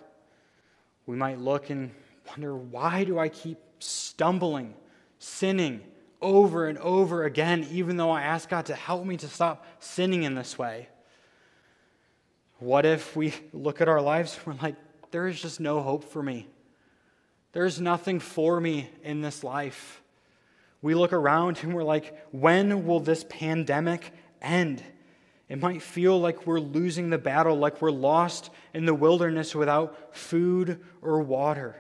We 1.05 1.17
might 1.17 1.39
look 1.39 1.69
and 1.69 1.91
wonder, 2.27 2.57
why 2.57 3.05
do 3.05 3.19
I 3.19 3.29
keep 3.29 3.59
stumbling, 3.79 4.75
sinning 5.19 5.83
over 6.21 6.67
and 6.67 6.79
over 6.79 7.25
again, 7.25 7.67
even 7.71 7.97
though 7.97 8.11
I 8.11 8.23
ask 8.23 8.49
God 8.49 8.67
to 8.67 8.75
help 8.75 9.05
me 9.05 9.17
to 9.19 9.29
stop 9.29 9.67
sinning 9.79 10.23
in 10.23 10.35
this 10.35 10.59
way? 10.59 10.89
What 12.59 12.87
if 12.87 13.15
we 13.15 13.35
look 13.53 13.81
at 13.81 13.89
our 13.89 14.01
lives 14.01 14.37
and 14.37 14.47
we're 14.47 14.63
like, 14.63 14.77
there 15.11 15.27
is 15.27 15.41
just 15.41 15.61
no 15.61 15.81
hope 15.83 16.05
for 16.05 16.23
me? 16.23 16.49
There's 17.53 17.81
nothing 17.81 18.21
for 18.21 18.61
me 18.61 18.91
in 19.03 19.21
this 19.21 19.45
life. 19.45 20.03
We 20.83 20.95
look 20.95 21.13
around 21.13 21.59
and 21.63 21.75
we're 21.75 21.85
like, 21.85 22.27
when 22.33 22.87
will 22.87 23.01
this 23.01 23.25
pandemic 23.29 24.13
end? 24.41 24.83
It 25.49 25.61
might 25.61 25.83
feel 25.83 26.19
like 26.21 26.47
we're 26.47 26.61
losing 26.61 27.11
the 27.11 27.19
battle, 27.19 27.57
like 27.57 27.81
we're 27.81 27.91
lost 27.91 28.51
in 28.75 28.85
the 28.85 28.95
wilderness 28.95 29.55
without 29.55 30.17
food 30.17 30.85
or 31.03 31.21
water. 31.21 31.77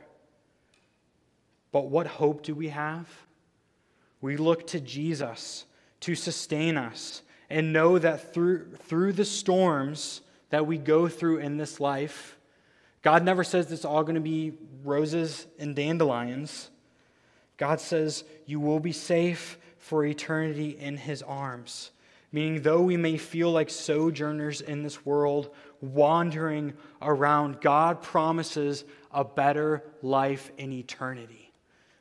But 1.76 1.90
what 1.90 2.06
hope 2.06 2.42
do 2.42 2.54
we 2.54 2.68
have? 2.68 3.06
We 4.22 4.38
look 4.38 4.66
to 4.68 4.80
Jesus 4.80 5.66
to 6.00 6.14
sustain 6.14 6.78
us 6.78 7.20
and 7.50 7.70
know 7.70 7.98
that 7.98 8.32
through, 8.32 8.70
through 8.84 9.12
the 9.12 9.26
storms 9.26 10.22
that 10.48 10.66
we 10.66 10.78
go 10.78 11.06
through 11.06 11.40
in 11.40 11.58
this 11.58 11.78
life, 11.78 12.38
God 13.02 13.24
never 13.24 13.44
says 13.44 13.70
it's 13.70 13.84
all 13.84 14.04
going 14.04 14.14
to 14.14 14.22
be 14.22 14.54
roses 14.84 15.46
and 15.58 15.76
dandelions. 15.76 16.70
God 17.58 17.78
says, 17.78 18.24
You 18.46 18.58
will 18.58 18.80
be 18.80 18.92
safe 18.92 19.58
for 19.76 20.02
eternity 20.02 20.78
in 20.80 20.96
his 20.96 21.20
arms. 21.20 21.90
Meaning, 22.32 22.62
though 22.62 22.80
we 22.80 22.96
may 22.96 23.18
feel 23.18 23.52
like 23.52 23.68
sojourners 23.68 24.62
in 24.62 24.82
this 24.82 25.04
world, 25.04 25.54
wandering 25.82 26.72
around, 27.02 27.60
God 27.60 28.00
promises 28.00 28.84
a 29.12 29.24
better 29.24 29.84
life 30.00 30.50
in 30.56 30.72
eternity 30.72 31.45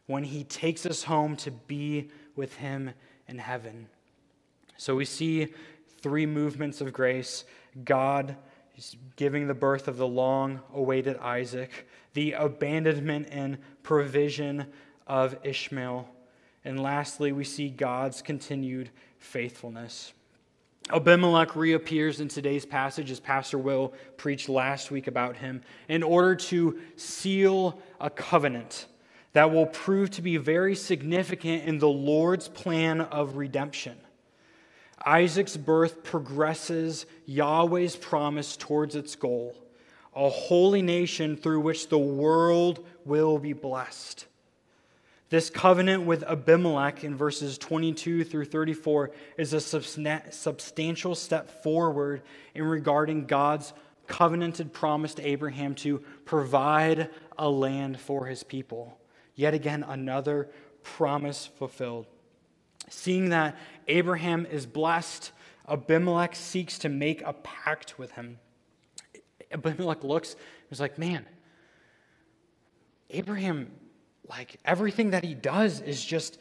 when 0.07 0.23
he 0.23 0.43
takes 0.43 0.85
us 0.85 1.03
home 1.03 1.35
to 1.37 1.51
be 1.51 2.09
with 2.35 2.55
him 2.57 2.91
in 3.27 3.37
heaven. 3.37 3.87
So 4.77 4.95
we 4.95 5.05
see 5.05 5.53
three 6.01 6.25
movements 6.25 6.81
of 6.81 6.93
grace 6.93 7.45
God 7.83 8.35
is 8.77 8.95
giving 9.15 9.47
the 9.47 9.53
birth 9.53 9.87
of 9.87 9.97
the 9.97 10.07
long 10.07 10.59
awaited 10.73 11.17
Isaac, 11.17 11.87
the 12.13 12.33
abandonment 12.33 13.27
and 13.31 13.57
provision 13.83 14.67
of 15.07 15.37
Ishmael. 15.43 16.09
And 16.63 16.81
lastly, 16.81 17.31
we 17.31 17.43
see 17.43 17.69
God's 17.69 18.21
continued 18.21 18.89
faithfulness. 19.19 20.13
Abimelech 20.91 21.55
reappears 21.55 22.19
in 22.19 22.27
today's 22.27 22.65
passage, 22.65 23.09
as 23.09 23.19
Pastor 23.19 23.57
Will 23.57 23.93
preached 24.17 24.49
last 24.49 24.91
week 24.91 25.07
about 25.07 25.35
him, 25.35 25.61
in 25.87 26.03
order 26.03 26.35
to 26.35 26.79
seal 26.95 27.79
a 27.99 28.09
covenant 28.09 28.85
that 29.35 29.51
will 29.51 29.65
prove 29.65 30.09
to 30.09 30.21
be 30.21 30.37
very 30.37 30.75
significant 30.75 31.65
in 31.65 31.77
the 31.77 31.89
Lord's 31.89 32.47
plan 32.47 33.01
of 33.01 33.35
redemption. 33.35 33.97
Isaac's 35.05 35.57
birth 35.57 36.05
progresses 36.05 37.05
Yahweh's 37.25 37.97
promise 37.97 38.55
towards 38.55 38.95
its 38.95 39.15
goal 39.15 39.53
a 40.15 40.29
holy 40.29 40.81
nation 40.81 41.35
through 41.35 41.59
which 41.59 41.89
the 41.89 41.99
world 41.99 42.85
will 43.03 43.37
be 43.37 43.51
blessed. 43.51 44.25
This 45.29 45.49
covenant 45.49 46.03
with 46.03 46.23
Abimelech 46.23 47.03
in 47.03 47.17
verses 47.17 47.57
22 47.57 48.23
through 48.23 48.45
34 48.45 49.11
is 49.37 49.51
a 49.51 49.59
substantial 49.59 51.13
step 51.13 51.61
forward 51.61 52.21
in 52.53 52.63
regarding 52.63 53.25
God's 53.25 53.73
covenanted 54.07 54.71
promise 54.71 55.13
to 55.15 55.27
Abraham 55.27 55.75
to 55.75 55.97
provide 56.23 57.09
a 57.37 57.49
land 57.49 57.99
for 57.99 58.27
his 58.27 58.41
people. 58.41 58.97
Yet 59.35 59.53
again, 59.53 59.83
another 59.87 60.49
promise 60.83 61.45
fulfilled. 61.45 62.07
Seeing 62.89 63.29
that 63.29 63.57
Abraham 63.87 64.45
is 64.45 64.65
blessed, 64.65 65.31
Abimelech 65.67 66.35
seeks 66.35 66.77
to 66.79 66.89
make 66.89 67.21
a 67.23 67.33
pact 67.33 67.97
with 67.97 68.11
him. 68.11 68.39
Abimelech 69.51 70.03
looks 70.03 70.33
and 70.33 70.71
is 70.71 70.79
like, 70.79 70.97
man, 70.97 71.25
Abraham 73.09 73.71
like 74.27 74.57
everything 74.65 75.11
that 75.11 75.23
he 75.23 75.33
does 75.33 75.81
is 75.81 76.03
just 76.03 76.39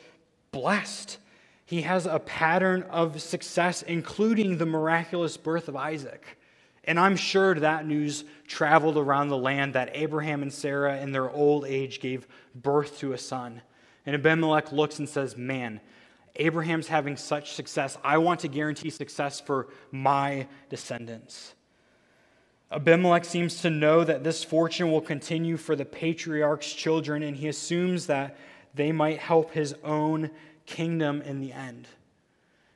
blessed. 0.52 1.18
He 1.66 1.82
has 1.82 2.06
a 2.06 2.18
pattern 2.18 2.82
of 2.84 3.20
success, 3.20 3.82
including 3.82 4.58
the 4.58 4.66
miraculous 4.66 5.36
birth 5.36 5.68
of 5.68 5.76
Isaac. 5.76 6.38
And 6.86 6.98
I'm 6.98 7.16
sure 7.16 7.54
that 7.54 7.86
news 7.86 8.24
traveled 8.46 8.96
around 8.96 9.28
the 9.28 9.36
land 9.36 9.74
that 9.74 9.90
Abraham 9.94 10.42
and 10.42 10.52
Sarah, 10.52 10.98
in 10.98 11.12
their 11.12 11.30
old 11.30 11.64
age, 11.64 12.00
gave 12.00 12.26
birth 12.54 12.98
to 12.98 13.12
a 13.12 13.18
son. 13.18 13.62
And 14.06 14.14
Abimelech 14.14 14.72
looks 14.72 14.98
and 14.98 15.08
says, 15.08 15.36
Man, 15.36 15.80
Abraham's 16.36 16.88
having 16.88 17.16
such 17.16 17.52
success. 17.52 17.96
I 18.02 18.18
want 18.18 18.40
to 18.40 18.48
guarantee 18.48 18.90
success 18.90 19.40
for 19.40 19.68
my 19.90 20.46
descendants. 20.68 21.54
Abimelech 22.70 23.24
seems 23.24 23.60
to 23.62 23.70
know 23.70 24.02
that 24.02 24.24
this 24.24 24.42
fortune 24.42 24.90
will 24.90 25.00
continue 25.00 25.56
for 25.56 25.76
the 25.76 25.84
patriarch's 25.84 26.72
children, 26.72 27.22
and 27.22 27.36
he 27.36 27.46
assumes 27.46 28.06
that 28.06 28.36
they 28.74 28.90
might 28.90 29.18
help 29.18 29.52
his 29.52 29.74
own 29.84 30.30
kingdom 30.66 31.22
in 31.22 31.40
the 31.40 31.52
end. 31.52 31.86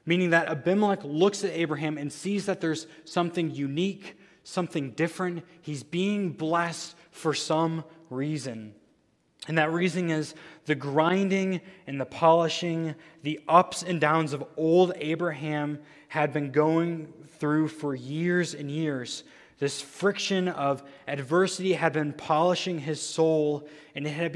Meaning 0.08 0.30
that 0.30 0.48
Abimelech 0.48 1.04
looks 1.04 1.44
at 1.44 1.50
Abraham 1.50 1.98
and 1.98 2.10
sees 2.10 2.46
that 2.46 2.62
there's 2.62 2.86
something 3.04 3.50
unique, 3.50 4.16
something 4.42 4.92
different. 4.92 5.44
He's 5.60 5.82
being 5.82 6.30
blessed 6.30 6.96
for 7.10 7.34
some 7.34 7.84
reason. 8.08 8.74
And 9.48 9.58
that 9.58 9.70
reason 9.70 10.08
is 10.08 10.34
the 10.64 10.74
grinding 10.74 11.60
and 11.86 12.00
the 12.00 12.06
polishing, 12.06 12.94
the 13.22 13.38
ups 13.46 13.82
and 13.82 14.00
downs 14.00 14.32
of 14.32 14.44
old 14.56 14.94
Abraham 14.96 15.78
had 16.08 16.32
been 16.32 16.52
going 16.52 17.12
through 17.38 17.68
for 17.68 17.94
years 17.94 18.54
and 18.54 18.70
years 18.70 19.24
this 19.58 19.80
friction 19.80 20.48
of 20.48 20.84
adversity 21.08 21.72
had 21.72 21.92
been 21.92 22.12
polishing 22.12 22.78
his 22.78 23.02
soul, 23.02 23.66
and 23.94 24.06
it 24.06 24.10
had 24.10 24.32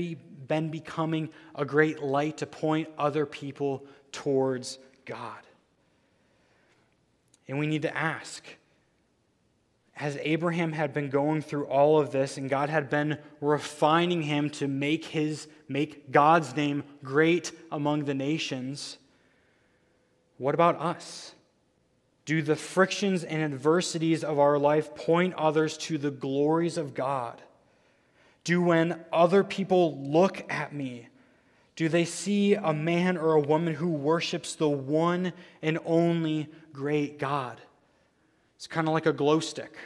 been 0.49 0.69
becoming 0.69 1.31
a 1.55 1.65
great 1.65 2.03
light 2.03 2.39
to 2.39 2.47
point 2.47 2.89
other 2.99 3.25
people 3.25 3.87
towards 4.11 4.79
God. 5.05 5.39
And 7.53 7.59
we 7.59 7.67
need 7.67 7.83
to 7.83 7.95
ask 7.95 8.43
as 9.95 10.17
Abraham 10.23 10.73
had 10.73 10.95
been 10.95 11.11
going 11.11 11.43
through 11.43 11.67
all 11.67 12.01
of 12.01 12.11
this 12.11 12.39
and 12.39 12.49
God 12.49 12.71
had 12.71 12.89
been 12.89 13.19
refining 13.43 14.23
him 14.23 14.49
to 14.53 14.67
make 14.67 15.05
his 15.05 15.49
make 15.69 16.11
God's 16.11 16.57
name 16.57 16.83
great 17.05 17.53
among 17.71 18.07
the 18.07 18.15
nations 18.15 18.97
what 20.39 20.55
about 20.55 20.81
us 20.81 21.35
do 22.25 22.41
the 22.41 22.57
frictions 22.57 23.23
and 23.23 23.43
adversities 23.43 24.25
of 24.25 24.39
our 24.39 24.59
life 24.59 24.95
point 24.95 25.35
others 25.35 25.77
to 25.77 25.99
the 25.99 26.11
glories 26.11 26.79
of 26.79 26.95
God? 26.95 27.43
Do 28.45 28.63
when 28.63 29.05
other 29.13 29.45
people 29.45 30.01
look 30.03 30.51
at 30.51 30.73
me, 30.73 31.09
do 31.77 31.89
they 31.89 32.05
see 32.05 32.55
a 32.55 32.73
man 32.73 33.17
or 33.17 33.35
a 33.35 33.41
woman 33.41 33.75
who 33.75 33.89
worships 33.89 34.55
the 34.55 34.69
one 34.69 35.33
and 35.63 35.79
only 35.85 36.49
great 36.73 37.19
God? 37.19 37.61
It's 38.57 38.67
kind 38.67 38.87
of 38.87 38.95
like 38.95 39.07
a 39.07 39.13
glow 39.13 39.41
stick. 39.41 39.77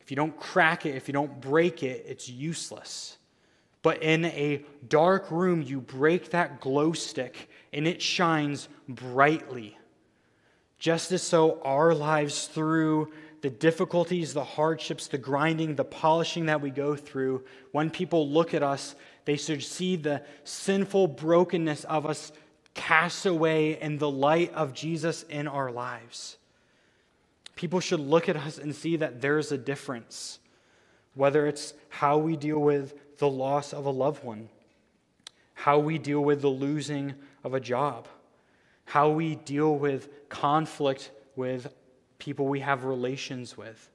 If 0.00 0.10
you 0.10 0.16
don't 0.16 0.38
crack 0.38 0.86
it, 0.86 0.94
if 0.94 1.08
you 1.08 1.12
don't 1.12 1.40
break 1.40 1.82
it, 1.82 2.04
it's 2.08 2.28
useless. 2.28 3.18
But 3.82 4.02
in 4.02 4.24
a 4.24 4.64
dark 4.88 5.30
room, 5.30 5.62
you 5.62 5.80
break 5.80 6.30
that 6.30 6.60
glow 6.60 6.92
stick 6.92 7.48
and 7.72 7.86
it 7.86 8.02
shines 8.02 8.68
brightly. 8.88 9.78
Just 10.78 11.12
as 11.12 11.22
so, 11.22 11.60
our 11.62 11.94
lives 11.94 12.46
through 12.46 13.12
the 13.42 13.50
difficulties, 13.50 14.34
the 14.34 14.44
hardships, 14.44 15.06
the 15.06 15.18
grinding, 15.18 15.76
the 15.76 15.84
polishing 15.84 16.46
that 16.46 16.60
we 16.60 16.70
go 16.70 16.96
through, 16.96 17.44
when 17.72 17.90
people 17.90 18.28
look 18.28 18.54
at 18.54 18.62
us, 18.62 18.94
they 19.24 19.36
should 19.36 19.62
see 19.62 19.96
the 19.96 20.22
sinful 20.44 21.08
brokenness 21.08 21.84
of 21.84 22.06
us 22.06 22.32
castaway 22.76 23.80
in 23.80 23.98
the 23.98 24.10
light 24.10 24.52
of 24.54 24.72
Jesus 24.72 25.24
in 25.24 25.48
our 25.48 25.72
lives. 25.72 26.36
People 27.56 27.80
should 27.80 28.00
look 28.00 28.28
at 28.28 28.36
us 28.36 28.58
and 28.58 28.74
see 28.74 28.96
that 28.96 29.22
there's 29.22 29.50
a 29.50 29.58
difference, 29.58 30.38
whether 31.14 31.46
it's 31.46 31.72
how 31.88 32.18
we 32.18 32.36
deal 32.36 32.58
with 32.58 33.18
the 33.18 33.28
loss 33.28 33.72
of 33.72 33.86
a 33.86 33.90
loved 33.90 34.22
one, 34.22 34.50
how 35.54 35.78
we 35.78 35.96
deal 35.96 36.22
with 36.22 36.42
the 36.42 36.48
losing 36.48 37.14
of 37.42 37.54
a 37.54 37.60
job, 37.60 38.06
how 38.84 39.08
we 39.08 39.36
deal 39.36 39.74
with 39.74 40.28
conflict 40.28 41.10
with 41.34 41.74
people 42.18 42.46
we 42.46 42.60
have 42.60 42.84
relations 42.84 43.56
with. 43.56 43.88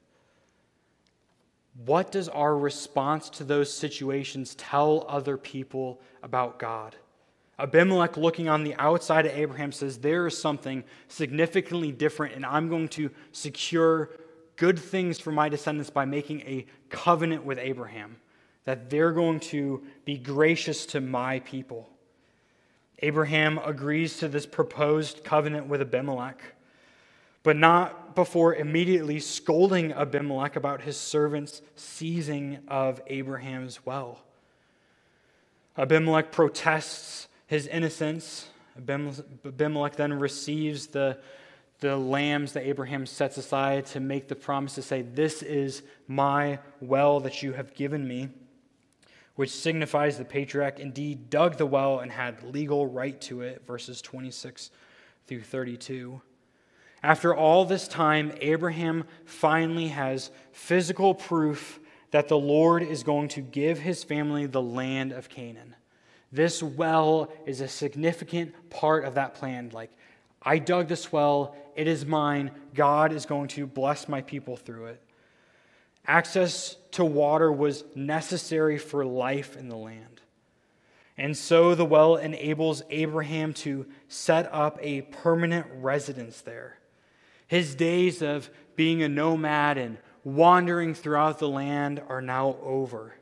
What 1.86 2.10
does 2.10 2.28
our 2.28 2.58
response 2.58 3.30
to 3.30 3.44
those 3.44 3.72
situations 3.72 4.56
tell 4.56 5.06
other 5.08 5.36
people 5.36 6.00
about 6.22 6.58
God? 6.58 6.96
Abimelech, 7.62 8.16
looking 8.16 8.48
on 8.48 8.64
the 8.64 8.74
outside 8.74 9.24
of 9.24 9.32
Abraham, 9.32 9.70
says, 9.70 9.98
There 9.98 10.26
is 10.26 10.36
something 10.36 10.82
significantly 11.06 11.92
different, 11.92 12.34
and 12.34 12.44
I'm 12.44 12.68
going 12.68 12.88
to 12.88 13.10
secure 13.30 14.10
good 14.56 14.78
things 14.78 15.20
for 15.20 15.30
my 15.30 15.48
descendants 15.48 15.88
by 15.88 16.04
making 16.04 16.40
a 16.40 16.66
covenant 16.90 17.44
with 17.44 17.58
Abraham, 17.58 18.16
that 18.64 18.90
they're 18.90 19.12
going 19.12 19.38
to 19.40 19.82
be 20.04 20.18
gracious 20.18 20.84
to 20.86 21.00
my 21.00 21.38
people. 21.40 21.88
Abraham 22.98 23.58
agrees 23.64 24.18
to 24.18 24.28
this 24.28 24.44
proposed 24.44 25.22
covenant 25.22 25.68
with 25.68 25.80
Abimelech, 25.80 26.42
but 27.44 27.56
not 27.56 28.16
before 28.16 28.56
immediately 28.56 29.20
scolding 29.20 29.92
Abimelech 29.92 30.56
about 30.56 30.82
his 30.82 30.96
servant's 30.96 31.62
seizing 31.76 32.58
of 32.66 33.00
Abraham's 33.06 33.84
well. 33.86 34.20
Abimelech 35.76 36.30
protests 36.32 37.28
his 37.46 37.66
innocence. 37.66 38.48
Abimelech 38.76 39.96
then 39.96 40.14
receives 40.14 40.86
the, 40.88 41.18
the 41.80 41.96
lambs 41.96 42.52
that 42.52 42.66
Abraham 42.66 43.06
sets 43.06 43.36
aside 43.36 43.86
to 43.86 44.00
make 44.00 44.28
the 44.28 44.36
promise 44.36 44.74
to 44.76 44.82
say, 44.82 45.02
This 45.02 45.42
is 45.42 45.82
my 46.08 46.58
well 46.80 47.20
that 47.20 47.42
you 47.42 47.52
have 47.52 47.74
given 47.74 48.06
me, 48.06 48.28
which 49.34 49.50
signifies 49.50 50.16
the 50.16 50.24
patriarch 50.24 50.78
indeed 50.78 51.28
dug 51.28 51.58
the 51.58 51.66
well 51.66 52.00
and 52.00 52.10
had 52.12 52.42
legal 52.42 52.86
right 52.86 53.20
to 53.22 53.42
it, 53.42 53.66
verses 53.66 54.00
26 54.00 54.70
through 55.26 55.42
32. 55.42 56.20
After 57.02 57.34
all 57.34 57.64
this 57.64 57.88
time, 57.88 58.32
Abraham 58.40 59.04
finally 59.24 59.88
has 59.88 60.30
physical 60.52 61.14
proof 61.14 61.80
that 62.12 62.28
the 62.28 62.38
Lord 62.38 62.82
is 62.82 63.02
going 63.02 63.28
to 63.28 63.40
give 63.40 63.80
his 63.80 64.04
family 64.04 64.46
the 64.46 64.62
land 64.62 65.12
of 65.12 65.28
Canaan. 65.28 65.74
This 66.32 66.62
well 66.62 67.30
is 67.44 67.60
a 67.60 67.68
significant 67.68 68.70
part 68.70 69.04
of 69.04 69.14
that 69.14 69.34
plan. 69.34 69.70
Like, 69.72 69.90
I 70.42 70.58
dug 70.58 70.88
this 70.88 71.12
well, 71.12 71.54
it 71.76 71.86
is 71.86 72.06
mine. 72.06 72.50
God 72.74 73.12
is 73.12 73.26
going 73.26 73.48
to 73.48 73.66
bless 73.66 74.08
my 74.08 74.22
people 74.22 74.56
through 74.56 74.86
it. 74.86 75.02
Access 76.06 76.76
to 76.92 77.04
water 77.04 77.52
was 77.52 77.84
necessary 77.94 78.78
for 78.78 79.04
life 79.04 79.56
in 79.56 79.68
the 79.68 79.76
land. 79.76 80.20
And 81.18 81.36
so 81.36 81.74
the 81.74 81.84
well 81.84 82.16
enables 82.16 82.82
Abraham 82.90 83.52
to 83.54 83.86
set 84.08 84.52
up 84.52 84.78
a 84.80 85.02
permanent 85.02 85.66
residence 85.76 86.40
there. 86.40 86.78
His 87.46 87.74
days 87.74 88.22
of 88.22 88.50
being 88.74 89.02
a 89.02 89.08
nomad 89.08 89.76
and 89.76 89.98
wandering 90.24 90.94
throughout 90.94 91.38
the 91.38 91.48
land 91.48 92.02
are 92.08 92.22
now 92.22 92.56
over. 92.62 93.14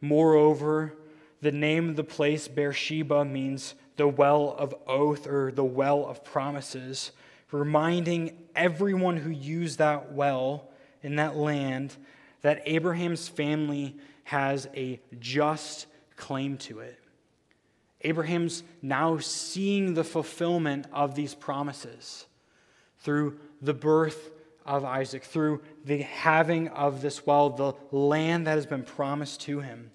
Moreover, 0.00 0.94
the 1.40 1.52
name 1.52 1.88
of 1.90 1.96
the 1.96 2.04
place, 2.04 2.48
Beersheba, 2.48 3.24
means 3.24 3.74
the 3.96 4.08
well 4.08 4.54
of 4.58 4.74
oath 4.86 5.26
or 5.26 5.52
the 5.52 5.64
well 5.64 6.06
of 6.06 6.24
promises, 6.24 7.12
reminding 7.50 8.36
everyone 8.54 9.16
who 9.16 9.30
used 9.30 9.78
that 9.78 10.12
well 10.12 10.68
in 11.02 11.16
that 11.16 11.36
land 11.36 11.96
that 12.42 12.62
Abraham's 12.66 13.28
family 13.28 13.96
has 14.24 14.68
a 14.74 15.00
just 15.18 15.86
claim 16.16 16.56
to 16.58 16.80
it. 16.80 16.98
Abraham's 18.02 18.62
now 18.82 19.18
seeing 19.18 19.94
the 19.94 20.04
fulfillment 20.04 20.86
of 20.92 21.14
these 21.14 21.34
promises 21.34 22.26
through 22.98 23.38
the 23.62 23.74
birth 23.74 24.30
of 24.64 24.84
Isaac, 24.84 25.24
through 25.24 25.62
the 25.84 25.98
having 26.02 26.68
of 26.68 27.02
this 27.02 27.26
well, 27.26 27.50
the 27.50 27.74
land 27.90 28.46
that 28.46 28.56
has 28.56 28.66
been 28.66 28.82
promised 28.82 29.40
to 29.42 29.60
him. 29.60 29.90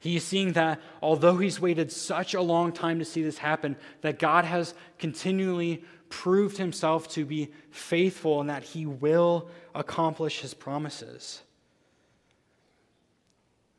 He 0.00 0.16
is 0.16 0.24
seeing 0.24 0.54
that 0.54 0.80
although 1.02 1.36
he's 1.36 1.60
waited 1.60 1.92
such 1.92 2.32
a 2.34 2.40
long 2.40 2.72
time 2.72 2.98
to 2.98 3.04
see 3.04 3.22
this 3.22 3.38
happen, 3.38 3.76
that 4.00 4.18
God 4.18 4.46
has 4.46 4.74
continually 4.98 5.84
proved 6.08 6.56
himself 6.56 7.06
to 7.08 7.24
be 7.24 7.50
faithful 7.70 8.40
and 8.40 8.50
that 8.50 8.62
he 8.62 8.86
will 8.86 9.48
accomplish 9.74 10.40
his 10.40 10.54
promises. 10.54 11.42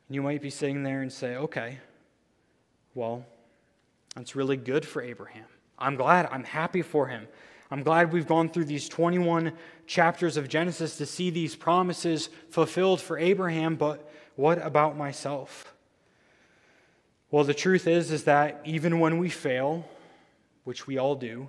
You 0.08 0.22
might 0.22 0.40
be 0.40 0.50
sitting 0.50 0.84
there 0.84 1.02
and 1.02 1.12
say, 1.12 1.36
okay, 1.36 1.78
well, 2.94 3.26
that's 4.14 4.36
really 4.36 4.56
good 4.56 4.86
for 4.86 5.02
Abraham. 5.02 5.46
I'm 5.78 5.96
glad. 5.96 6.28
I'm 6.30 6.44
happy 6.44 6.82
for 6.82 7.08
him. 7.08 7.26
I'm 7.70 7.82
glad 7.82 8.12
we've 8.12 8.26
gone 8.26 8.48
through 8.48 8.66
these 8.66 8.88
21 8.88 9.52
chapters 9.86 10.36
of 10.36 10.48
Genesis 10.48 10.98
to 10.98 11.06
see 11.06 11.30
these 11.30 11.56
promises 11.56 12.28
fulfilled 12.50 13.00
for 13.00 13.18
Abraham, 13.18 13.74
but 13.74 14.08
what 14.36 14.64
about 14.64 14.96
myself? 14.96 15.71
Well, 17.32 17.44
the 17.44 17.54
truth 17.54 17.88
is 17.88 18.12
is 18.12 18.24
that 18.24 18.60
even 18.64 19.00
when 19.00 19.16
we 19.16 19.30
fail, 19.30 19.88
which 20.64 20.86
we 20.86 20.98
all 20.98 21.14
do, 21.14 21.48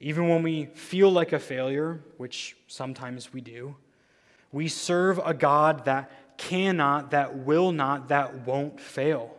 even 0.00 0.28
when 0.28 0.42
we 0.42 0.64
feel 0.64 1.10
like 1.10 1.34
a 1.34 1.38
failure, 1.38 2.00
which 2.16 2.56
sometimes 2.68 3.30
we 3.30 3.42
do, 3.42 3.76
we 4.50 4.66
serve 4.66 5.20
a 5.22 5.34
God 5.34 5.84
that 5.84 6.38
cannot, 6.38 7.10
that 7.10 7.36
will 7.36 7.70
not, 7.70 8.08
that 8.08 8.46
won't 8.46 8.80
fail. 8.80 9.36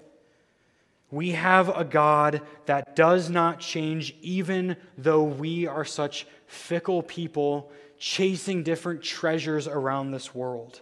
We 1.09 1.31
have 1.31 1.75
a 1.75 1.83
God 1.83 2.41
that 2.67 2.95
does 2.95 3.31
not 3.31 3.59
change, 3.59 4.15
even 4.21 4.77
though 4.99 5.23
we 5.23 5.65
are 5.65 5.85
such 5.85 6.27
fickle 6.45 7.01
people 7.01 7.71
chasing 7.97 8.61
different 8.61 9.01
treasures 9.01 9.67
around 9.67 10.11
this 10.11 10.35
world. 10.35 10.81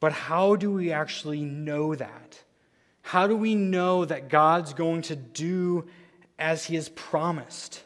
But 0.00 0.12
how 0.12 0.56
do 0.56 0.72
we 0.72 0.90
actually 0.90 1.42
know 1.42 1.94
that? 1.94 2.44
How 3.06 3.28
do 3.28 3.36
we 3.36 3.54
know 3.54 4.04
that 4.04 4.28
God's 4.28 4.74
going 4.74 5.02
to 5.02 5.14
do 5.14 5.86
as 6.40 6.64
he 6.64 6.74
has 6.74 6.88
promised? 6.88 7.84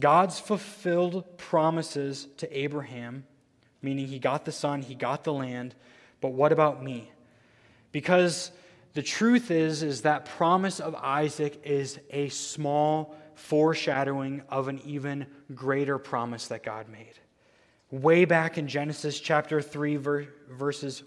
God's 0.00 0.40
fulfilled 0.40 1.38
promises 1.38 2.26
to 2.38 2.58
Abraham, 2.58 3.24
meaning 3.82 4.08
he 4.08 4.18
got 4.18 4.44
the 4.44 4.50
son, 4.50 4.82
he 4.82 4.96
got 4.96 5.22
the 5.22 5.32
land, 5.32 5.76
but 6.20 6.32
what 6.32 6.50
about 6.50 6.82
me? 6.82 7.12
Because 7.92 8.50
the 8.94 9.02
truth 9.02 9.52
is 9.52 9.84
is 9.84 10.02
that 10.02 10.24
promise 10.24 10.80
of 10.80 10.96
Isaac 10.96 11.60
is 11.62 12.00
a 12.10 12.28
small 12.30 13.14
foreshadowing 13.36 14.42
of 14.48 14.66
an 14.66 14.80
even 14.84 15.26
greater 15.54 15.98
promise 15.98 16.48
that 16.48 16.64
God 16.64 16.88
made. 16.88 17.14
Way 17.92 18.24
back 18.24 18.58
in 18.58 18.66
Genesis 18.66 19.20
chapter 19.20 19.62
3 19.62 19.98
verses 20.50 21.04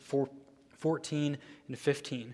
14 0.78 1.38
and 1.68 1.78
15 1.78 2.34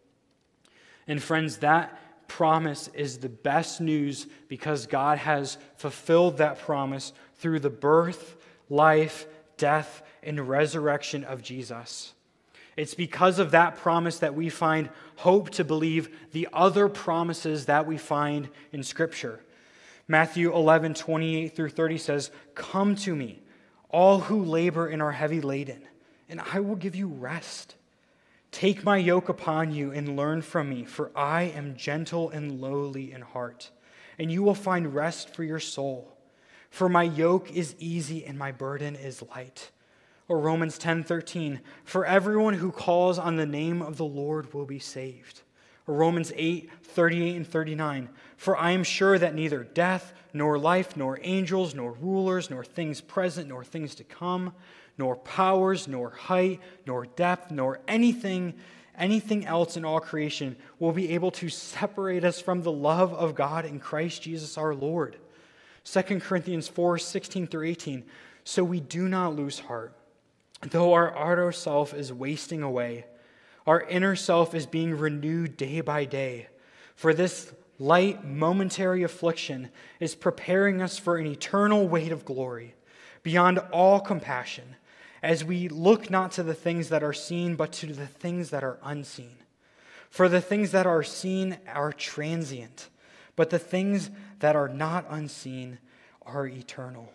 And 1.11 1.21
friends, 1.21 1.57
that 1.57 1.99
promise 2.29 2.87
is 2.93 3.17
the 3.17 3.27
best 3.27 3.81
news 3.81 4.27
because 4.47 4.87
God 4.87 5.17
has 5.17 5.57
fulfilled 5.75 6.37
that 6.37 6.59
promise 6.59 7.11
through 7.35 7.59
the 7.59 7.69
birth, 7.69 8.37
life, 8.69 9.25
death, 9.57 10.03
and 10.23 10.47
resurrection 10.47 11.25
of 11.25 11.41
Jesus. 11.41 12.13
It's 12.77 12.93
because 12.93 13.39
of 13.39 13.51
that 13.51 13.75
promise 13.75 14.19
that 14.19 14.35
we 14.35 14.47
find 14.47 14.89
hope 15.17 15.49
to 15.49 15.65
believe 15.65 16.07
the 16.31 16.47
other 16.53 16.87
promises 16.87 17.65
that 17.65 17.85
we 17.85 17.97
find 17.97 18.47
in 18.71 18.81
Scripture. 18.81 19.41
Matthew 20.07 20.55
11, 20.55 20.93
28 20.93 21.53
through 21.53 21.71
30 21.71 21.97
says, 21.97 22.31
Come 22.55 22.95
to 22.95 23.13
me, 23.13 23.41
all 23.89 24.21
who 24.21 24.45
labor 24.45 24.87
and 24.87 25.01
are 25.01 25.11
heavy 25.11 25.41
laden, 25.41 25.81
and 26.29 26.39
I 26.39 26.61
will 26.61 26.77
give 26.77 26.95
you 26.95 27.09
rest. 27.09 27.75
Take 28.51 28.83
my 28.83 28.97
yoke 28.97 29.29
upon 29.29 29.73
you 29.73 29.91
and 29.91 30.17
learn 30.17 30.41
from 30.41 30.69
me, 30.69 30.83
for 30.83 31.09
I 31.15 31.43
am 31.43 31.77
gentle 31.77 32.29
and 32.29 32.59
lowly 32.59 33.11
in 33.11 33.21
heart, 33.21 33.71
and 34.19 34.31
you 34.31 34.43
will 34.43 34.55
find 34.55 34.93
rest 34.93 35.33
for 35.33 35.43
your 35.43 35.59
soul. 35.59 36.17
For 36.69 36.87
my 36.87 37.03
yoke 37.03 37.51
is 37.51 37.75
easy 37.79 38.25
and 38.25 38.37
my 38.37 38.51
burden 38.51 38.95
is 38.95 39.23
light. 39.35 39.71
Or 40.27 40.39
Romans 40.39 40.77
10:13, 40.77 41.61
for 41.83 42.05
everyone 42.05 42.55
who 42.55 42.71
calls 42.71 43.17
on 43.17 43.35
the 43.35 43.45
name 43.45 43.81
of 43.81 43.97
the 43.97 44.05
Lord 44.05 44.53
will 44.53 44.65
be 44.65 44.79
saved. 44.79 45.41
Or 45.87 45.95
Romans 45.95 46.31
8:38 46.35 47.35
and 47.35 47.47
39, 47.47 48.09
for 48.37 48.55
I 48.55 48.71
am 48.71 48.83
sure 48.83 49.17
that 49.17 49.35
neither 49.35 49.63
death 49.63 50.13
nor 50.33 50.57
life 50.57 50.95
nor 50.95 51.19
angels 51.23 51.73
nor 51.73 51.93
rulers 51.93 52.49
nor 52.49 52.63
things 52.63 53.01
present 53.01 53.49
nor 53.49 53.63
things 53.63 53.95
to 53.95 54.03
come 54.03 54.53
nor 54.97 55.15
powers 55.15 55.87
nor 55.87 56.11
height 56.11 56.59
nor 56.85 57.05
depth 57.05 57.51
nor 57.51 57.79
anything 57.87 58.53
anything 58.97 59.45
else 59.45 59.77
in 59.77 59.85
all 59.85 59.99
creation 59.99 60.55
will 60.79 60.91
be 60.91 61.11
able 61.11 61.31
to 61.31 61.49
separate 61.49 62.23
us 62.23 62.39
from 62.39 62.61
the 62.61 62.71
love 62.71 63.13
of 63.13 63.35
God 63.35 63.65
in 63.65 63.79
Christ 63.79 64.21
Jesus 64.21 64.57
our 64.57 64.75
Lord. 64.75 65.17
2 65.85 66.01
Corinthians 66.19 66.67
4 66.67 66.99
16 66.99 67.47
through 67.47 67.67
18. 67.67 68.03
So 68.43 68.63
we 68.63 68.79
do 68.79 69.07
not 69.07 69.35
lose 69.35 69.59
heart. 69.59 69.93
Though 70.61 70.93
our 70.93 71.17
outer 71.17 71.51
self 71.51 71.93
is 71.93 72.13
wasting 72.13 72.61
away, 72.61 73.05
our 73.65 73.81
inner 73.81 74.15
self 74.15 74.53
is 74.53 74.65
being 74.65 74.97
renewed 74.97 75.57
day 75.57 75.81
by 75.81 76.05
day. 76.05 76.47
For 76.95 77.13
this 77.13 77.51
light, 77.79 78.23
momentary 78.23 79.01
affliction 79.01 79.69
is 79.99 80.13
preparing 80.13 80.81
us 80.81 80.99
for 80.99 81.17
an 81.17 81.25
eternal 81.25 81.87
weight 81.87 82.11
of 82.11 82.25
glory, 82.25 82.75
beyond 83.23 83.57
all 83.71 83.99
compassion, 83.99 84.75
as 85.23 85.43
we 85.43 85.67
look 85.67 86.09
not 86.09 86.31
to 86.33 86.43
the 86.43 86.53
things 86.53 86.89
that 86.89 87.03
are 87.03 87.13
seen, 87.13 87.55
but 87.55 87.71
to 87.73 87.87
the 87.87 88.07
things 88.07 88.49
that 88.49 88.63
are 88.63 88.79
unseen. 88.83 89.35
For 90.09 90.27
the 90.27 90.41
things 90.41 90.71
that 90.71 90.85
are 90.85 91.03
seen 91.03 91.57
are 91.67 91.93
transient, 91.93 92.89
but 93.35 93.49
the 93.49 93.59
things 93.59 94.09
that 94.39 94.55
are 94.55 94.67
not 94.67 95.05
unseen 95.09 95.79
are 96.25 96.47
eternal. 96.47 97.11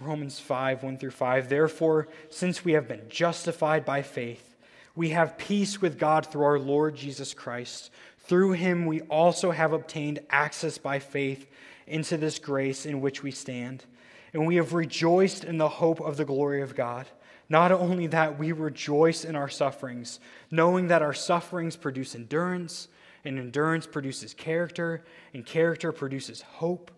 Romans 0.00 0.38
5, 0.38 0.82
1 0.82 0.98
through 0.98 1.10
5. 1.10 1.48
Therefore, 1.48 2.08
since 2.30 2.64
we 2.64 2.72
have 2.72 2.86
been 2.86 3.08
justified 3.08 3.84
by 3.84 4.02
faith, 4.02 4.56
we 4.94 5.10
have 5.10 5.38
peace 5.38 5.80
with 5.80 5.98
God 5.98 6.26
through 6.26 6.44
our 6.44 6.58
Lord 6.58 6.96
Jesus 6.96 7.34
Christ. 7.34 7.90
Through 8.18 8.52
him, 8.52 8.84
we 8.84 9.00
also 9.02 9.50
have 9.50 9.72
obtained 9.72 10.20
access 10.28 10.76
by 10.76 10.98
faith 10.98 11.46
into 11.86 12.16
this 12.16 12.38
grace 12.38 12.84
in 12.84 13.00
which 13.00 13.22
we 13.22 13.30
stand. 13.30 13.84
And 14.32 14.46
we 14.46 14.56
have 14.56 14.74
rejoiced 14.74 15.44
in 15.44 15.56
the 15.58 15.68
hope 15.68 16.00
of 16.00 16.16
the 16.16 16.24
glory 16.24 16.62
of 16.62 16.74
God. 16.74 17.06
Not 17.48 17.72
only 17.72 18.06
that, 18.08 18.38
we 18.38 18.52
rejoice 18.52 19.24
in 19.24 19.34
our 19.34 19.48
sufferings, 19.48 20.20
knowing 20.50 20.88
that 20.88 21.02
our 21.02 21.14
sufferings 21.14 21.76
produce 21.76 22.14
endurance, 22.14 22.88
and 23.24 23.38
endurance 23.38 23.86
produces 23.86 24.34
character, 24.34 25.04
and 25.32 25.44
character 25.44 25.92
produces 25.92 26.42
hope. 26.42 26.90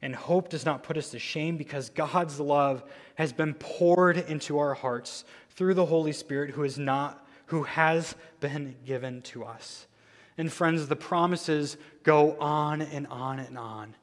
And 0.00 0.14
hope 0.14 0.48
does 0.48 0.64
not 0.64 0.84
put 0.84 0.96
us 0.96 1.10
to 1.10 1.18
shame 1.18 1.56
because 1.56 1.90
God's 1.90 2.38
love 2.38 2.84
has 3.16 3.32
been 3.32 3.54
poured 3.54 4.16
into 4.16 4.58
our 4.58 4.74
hearts 4.74 5.24
through 5.50 5.74
the 5.74 5.86
Holy 5.86 6.12
Spirit 6.12 6.50
who 6.50 6.62
is 6.62 6.78
not 6.78 7.26
who 7.46 7.62
has 7.64 8.14
been 8.40 8.76
given 8.84 9.22
to 9.22 9.42
us. 9.42 9.86
And 10.36 10.52
friends, 10.52 10.86
the 10.86 10.96
promises 10.96 11.76
go 12.02 12.38
on 12.38 12.82
and 12.82 13.06
on 13.08 13.38
and 13.40 13.58
on. 13.58 13.94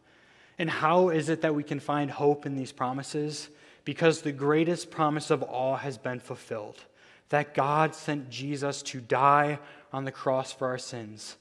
And 0.58 0.70
how 0.70 1.10
is 1.10 1.30
it 1.30 1.41
that 1.41 1.56
we 1.56 1.64
can 1.64 1.80
find 1.80 2.10
hope 2.10 2.45
in 2.45 2.56
these 2.56 2.72
promises? 2.72 3.49
Because 3.86 4.21
the 4.21 4.31
greatest 4.31 4.91
promise 4.91 5.29
of 5.29 5.41
all 5.41 5.77
has 5.77 5.97
been 5.97 6.19
fulfilled 6.19 6.83
that 7.29 7.53
God 7.53 7.95
sent 7.95 8.29
Jesus 8.29 8.81
to 8.83 9.01
die 9.01 9.59
on 9.91 10.05
the 10.05 10.11
cross 10.11 10.51
for 10.51 10.67
our 10.67 10.77
sins 10.77 11.38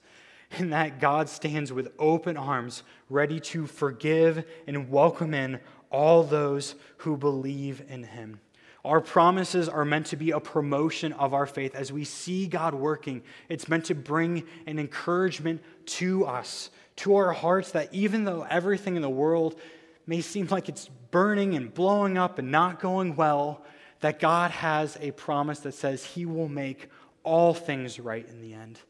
and 0.59 0.73
that 0.73 1.01
God 1.01 1.29
stands 1.29 1.73
with 1.73 1.93
open 1.99 2.37
arms, 2.37 2.83
ready 3.11 3.41
to 3.41 3.67
forgive 3.67 4.45
and 4.67 4.91
welcome 4.91 5.35
in 5.35 5.61
all 5.91 6.23
those 6.23 6.75
who 6.99 7.17
believe 7.17 7.83
in 7.89 8.05
him. 8.05 8.41
Our 8.85 9.01
promises 9.01 9.69
are 9.69 9.85
meant 9.85 10.07
to 10.07 10.17
be 10.17 10.31
a 10.31 10.41
promotion 10.41 11.13
of 11.15 11.33
our 11.33 11.47
faith. 11.47 11.75
As 11.75 11.91
we 11.91 12.05
see 12.05 12.47
God 12.47 12.75
working, 12.75 13.23
it's 13.49 13.69
meant 13.69 13.87
to 13.87 13.95
bring 13.95 14.45
an 14.67 14.79
encouragement 14.79 15.63
to 15.87 16.27
us, 16.27 16.71
to 16.97 17.17
our 17.17 17.33
hearts, 17.33 17.73
that 17.73 17.93
even 17.95 18.25
though 18.25 18.47
everything 18.49 18.97
in 18.97 19.03
the 19.03 19.09
world 19.09 19.59
may 20.07 20.21
seem 20.21 20.47
like 20.49 20.69
it's 20.69 20.91
burning 21.15 21.55
and 21.55 21.73
blowing 21.73 22.19
up 22.19 22.41
and 22.41 22.51
not 22.51 22.81
going 22.81 23.15
well, 23.15 23.63
that 24.01 24.19
God 24.19 24.51
has 24.51 24.99
a 25.01 25.13
promise 25.13 25.61
that 25.61 25.75
says 25.75 26.05
He 26.05 26.27
will 26.27 26.49
make 26.49 26.89
all 27.23 27.55
things 27.55 28.01
right 28.01 28.29
in 28.29 28.43
the 28.43 28.53
end 28.53 28.81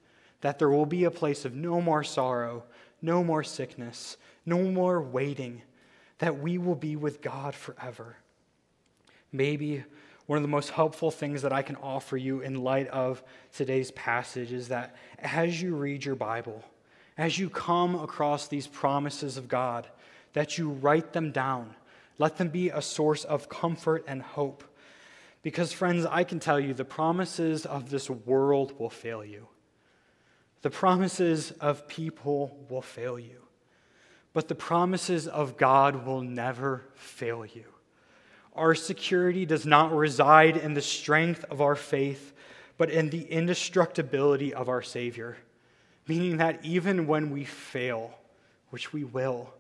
that 0.41 0.59
there 0.59 0.69
will 0.69 0.85
be 0.85 1.05
a 1.05 1.11
place 1.11 1.47
of 1.47 1.55
no 1.55 1.81
more 1.81 2.05
sorrow, 2.05 2.63
no 3.01 3.25
more 3.25 3.43
sickness, 3.43 4.19
no 4.45 4.59
more 4.59 5.01
waiting, 5.01 5.63
that 6.19 6.39
we 6.39 6.59
will 6.59 6.75
be 6.75 6.97
with 6.97 7.23
God 7.23 7.55
forever. 7.55 8.17
Maybe 9.33 9.83
one 10.27 10.37
of 10.37 10.43
the 10.43 10.49
most 10.49 10.69
helpful 10.69 11.11
things 11.11 11.41
that 11.43 11.53
I 11.55 11.63
can 11.63 11.77
offer 11.77 12.19
you 12.19 12.41
in 12.41 12.63
light 12.63 12.89
of 12.89 13.23
today's 13.55 13.91
passage 13.93 14.53
is 14.53 14.69
that 14.69 14.95
as 15.19 15.63
you 15.63 15.77
read 15.77 16.05
your 16.05 16.15
Bible, 16.15 16.63
as 17.17 17.39
you 17.39 17.49
come 17.49 17.95
across 17.95 18.47
these 18.47 18.67
promises 18.67 19.39
of 19.39 19.49
God, 19.49 19.89
that 20.35 20.59
you 20.59 20.69
write 20.69 21.15
them 21.15 21.33
down. 21.33 21.75
Let 22.19 22.37
them 22.37 22.49
be 22.49 22.71
a 22.71 22.83
source 22.83 23.25
of 23.25 23.49
comfort 23.49 24.05
and 24.07 24.23
hope. 24.23 24.65
Because, 25.43 25.73
friends, 25.73 26.07
I 26.07 26.25
can 26.25 26.41
tell 26.41 26.59
you 26.59 26.73
the 26.73 26.85
promises 26.85 27.67
of 27.67 27.91
this 27.91 28.09
world 28.09 28.79
will 28.79 28.91
fail 28.91 29.25
you. 29.25 29.49
The 30.63 30.71
promises 30.71 31.51
of 31.61 31.87
people 31.89 32.67
will 32.71 32.81
fail 32.81 33.19
you, 33.19 33.43
but 34.33 34.49
the 34.49 34.55
promises 34.55 35.29
of 35.29 35.59
God 35.59 36.07
will 36.07 36.23
never 36.23 36.87
fail 36.95 37.45
you. 37.45 37.65
Our 38.55 38.75
security 38.75 39.45
does 39.45 39.67
not 39.67 39.93
reside 39.93 40.57
in 40.57 40.73
the 40.73 40.81
strength 40.81 41.45
of 41.51 41.61
our 41.61 41.75
faith, 41.75 42.33
but 42.79 42.89
in 42.89 43.11
the 43.11 43.31
indestructibility 43.31 44.55
of 44.55 44.71
our 44.71 44.81
Savior, 44.81 45.37
meaning 46.09 46.39
that 46.39 46.65
even 46.65 47.07
when 47.07 47.31
we 47.31 47.45
fail, 47.45 48.19
which 48.71 48.93
we 48.93 49.05
will, 49.05 49.53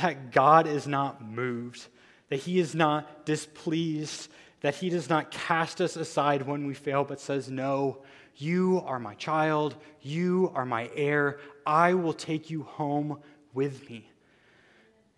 that 0.00 0.32
God 0.32 0.66
is 0.66 0.86
not 0.86 1.24
moved, 1.24 1.86
that 2.28 2.40
He 2.40 2.58
is 2.58 2.74
not 2.74 3.26
displeased, 3.26 4.28
that 4.60 4.74
He 4.74 4.88
does 4.88 5.08
not 5.08 5.30
cast 5.30 5.80
us 5.80 5.96
aside 5.96 6.42
when 6.42 6.66
we 6.66 6.74
fail, 6.74 7.04
but 7.04 7.20
says, 7.20 7.50
No, 7.50 8.02
you 8.36 8.82
are 8.84 8.98
my 8.98 9.14
child. 9.14 9.76
You 10.00 10.50
are 10.54 10.66
my 10.66 10.90
heir. 10.94 11.38
I 11.66 11.94
will 11.94 12.12
take 12.12 12.50
you 12.50 12.64
home 12.64 13.20
with 13.52 13.88
me. 13.88 14.10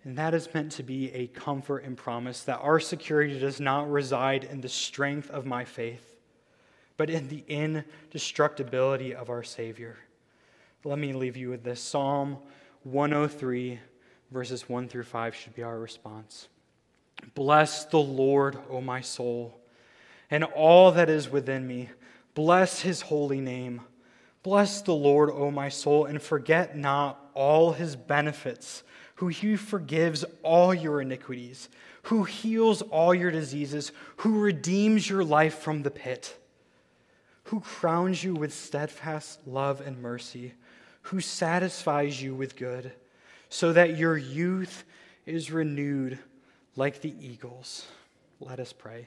And 0.05 0.19
that 0.19 0.35
is 0.35 0.53
meant 0.55 0.73
to 0.73 0.83
be 0.83 1.13
a 1.13 1.27
comfort 1.27 1.79
and 1.79 1.97
promise 1.97 2.45
that 2.45 2.61
our 2.61 2.79
security 2.79 3.39
does 3.41 3.59
not 3.59 3.91
reside 3.91 4.45
in 4.45 4.61
the 4.61 4.69
strength 4.69 5.31
of 5.31 5.47
my 5.47 5.65
faith, 5.65 6.17
but 6.97 7.11
in 7.11 7.29
the 7.29 7.43
indestructibility 7.49 9.15
of 9.15 9.31
our 9.31 9.43
Savior. 9.43 9.97
Let 10.85 11.01
me 11.01 11.13
leave 11.13 11.37
you 11.37 11.51
with 11.51 11.65
this 11.65 11.81
Psalm 11.81 12.37
103, 12.85 13.81
verses 14.31 14.69
1 14.69 14.89
through 14.89 15.05
5 15.05 15.35
should 15.35 15.55
be 15.55 15.63
our 15.63 15.79
response. 15.79 16.49
Bless 17.35 17.85
the 17.85 17.99
Lord, 17.99 18.59
O 18.71 18.81
my 18.81 19.01
soul, 19.01 19.59
and 20.31 20.45
all 20.45 20.93
that 20.93 21.09
is 21.09 21.31
within 21.31 21.67
me 21.67 21.89
Bless 22.37 22.83
his 22.83 23.01
holy 23.01 23.41
name. 23.41 23.81
Bless 24.43 24.83
the 24.83 24.95
Lord, 24.95 25.31
O 25.31 25.51
my 25.51 25.71
soul, 25.71 26.05
and 26.05 26.21
forget 26.21 26.77
not 26.77 27.19
all 27.33 27.73
his 27.73 27.97
benefits, 27.97 28.83
who 29.17 29.29
he 29.29 29.57
forgives 29.57 30.23
all 30.43 30.75
your 30.75 31.01
iniquities, 31.01 31.71
who 32.03 32.25
heals 32.25 32.83
all 32.83 33.15
your 33.15 33.31
diseases, 33.31 33.91
who 34.19 34.41
redeems 34.41 35.09
your 35.09 35.25
life 35.25 35.59
from 35.61 35.83
the 35.83 35.91
pit, 35.91 36.39
who 37.45 37.61
crowns 37.61 38.23
you 38.23 38.35
with 38.35 38.53
steadfast 38.53 39.41
love 39.47 39.81
and 39.81 40.03
mercy, 40.03 40.53
who 41.03 41.21
satisfies 41.21 42.21
you 42.21 42.35
with 42.35 42.55
good, 42.55 42.93
so 43.49 43.73
that 43.73 43.97
your 43.97 44.17
youth 44.17 44.85
is 45.25 45.51
renewed 45.51 46.19
like 46.77 47.01
the 47.01 47.15
eagles. 47.21 47.87
Let 48.41 48.61
us 48.61 48.73
pray. 48.73 49.07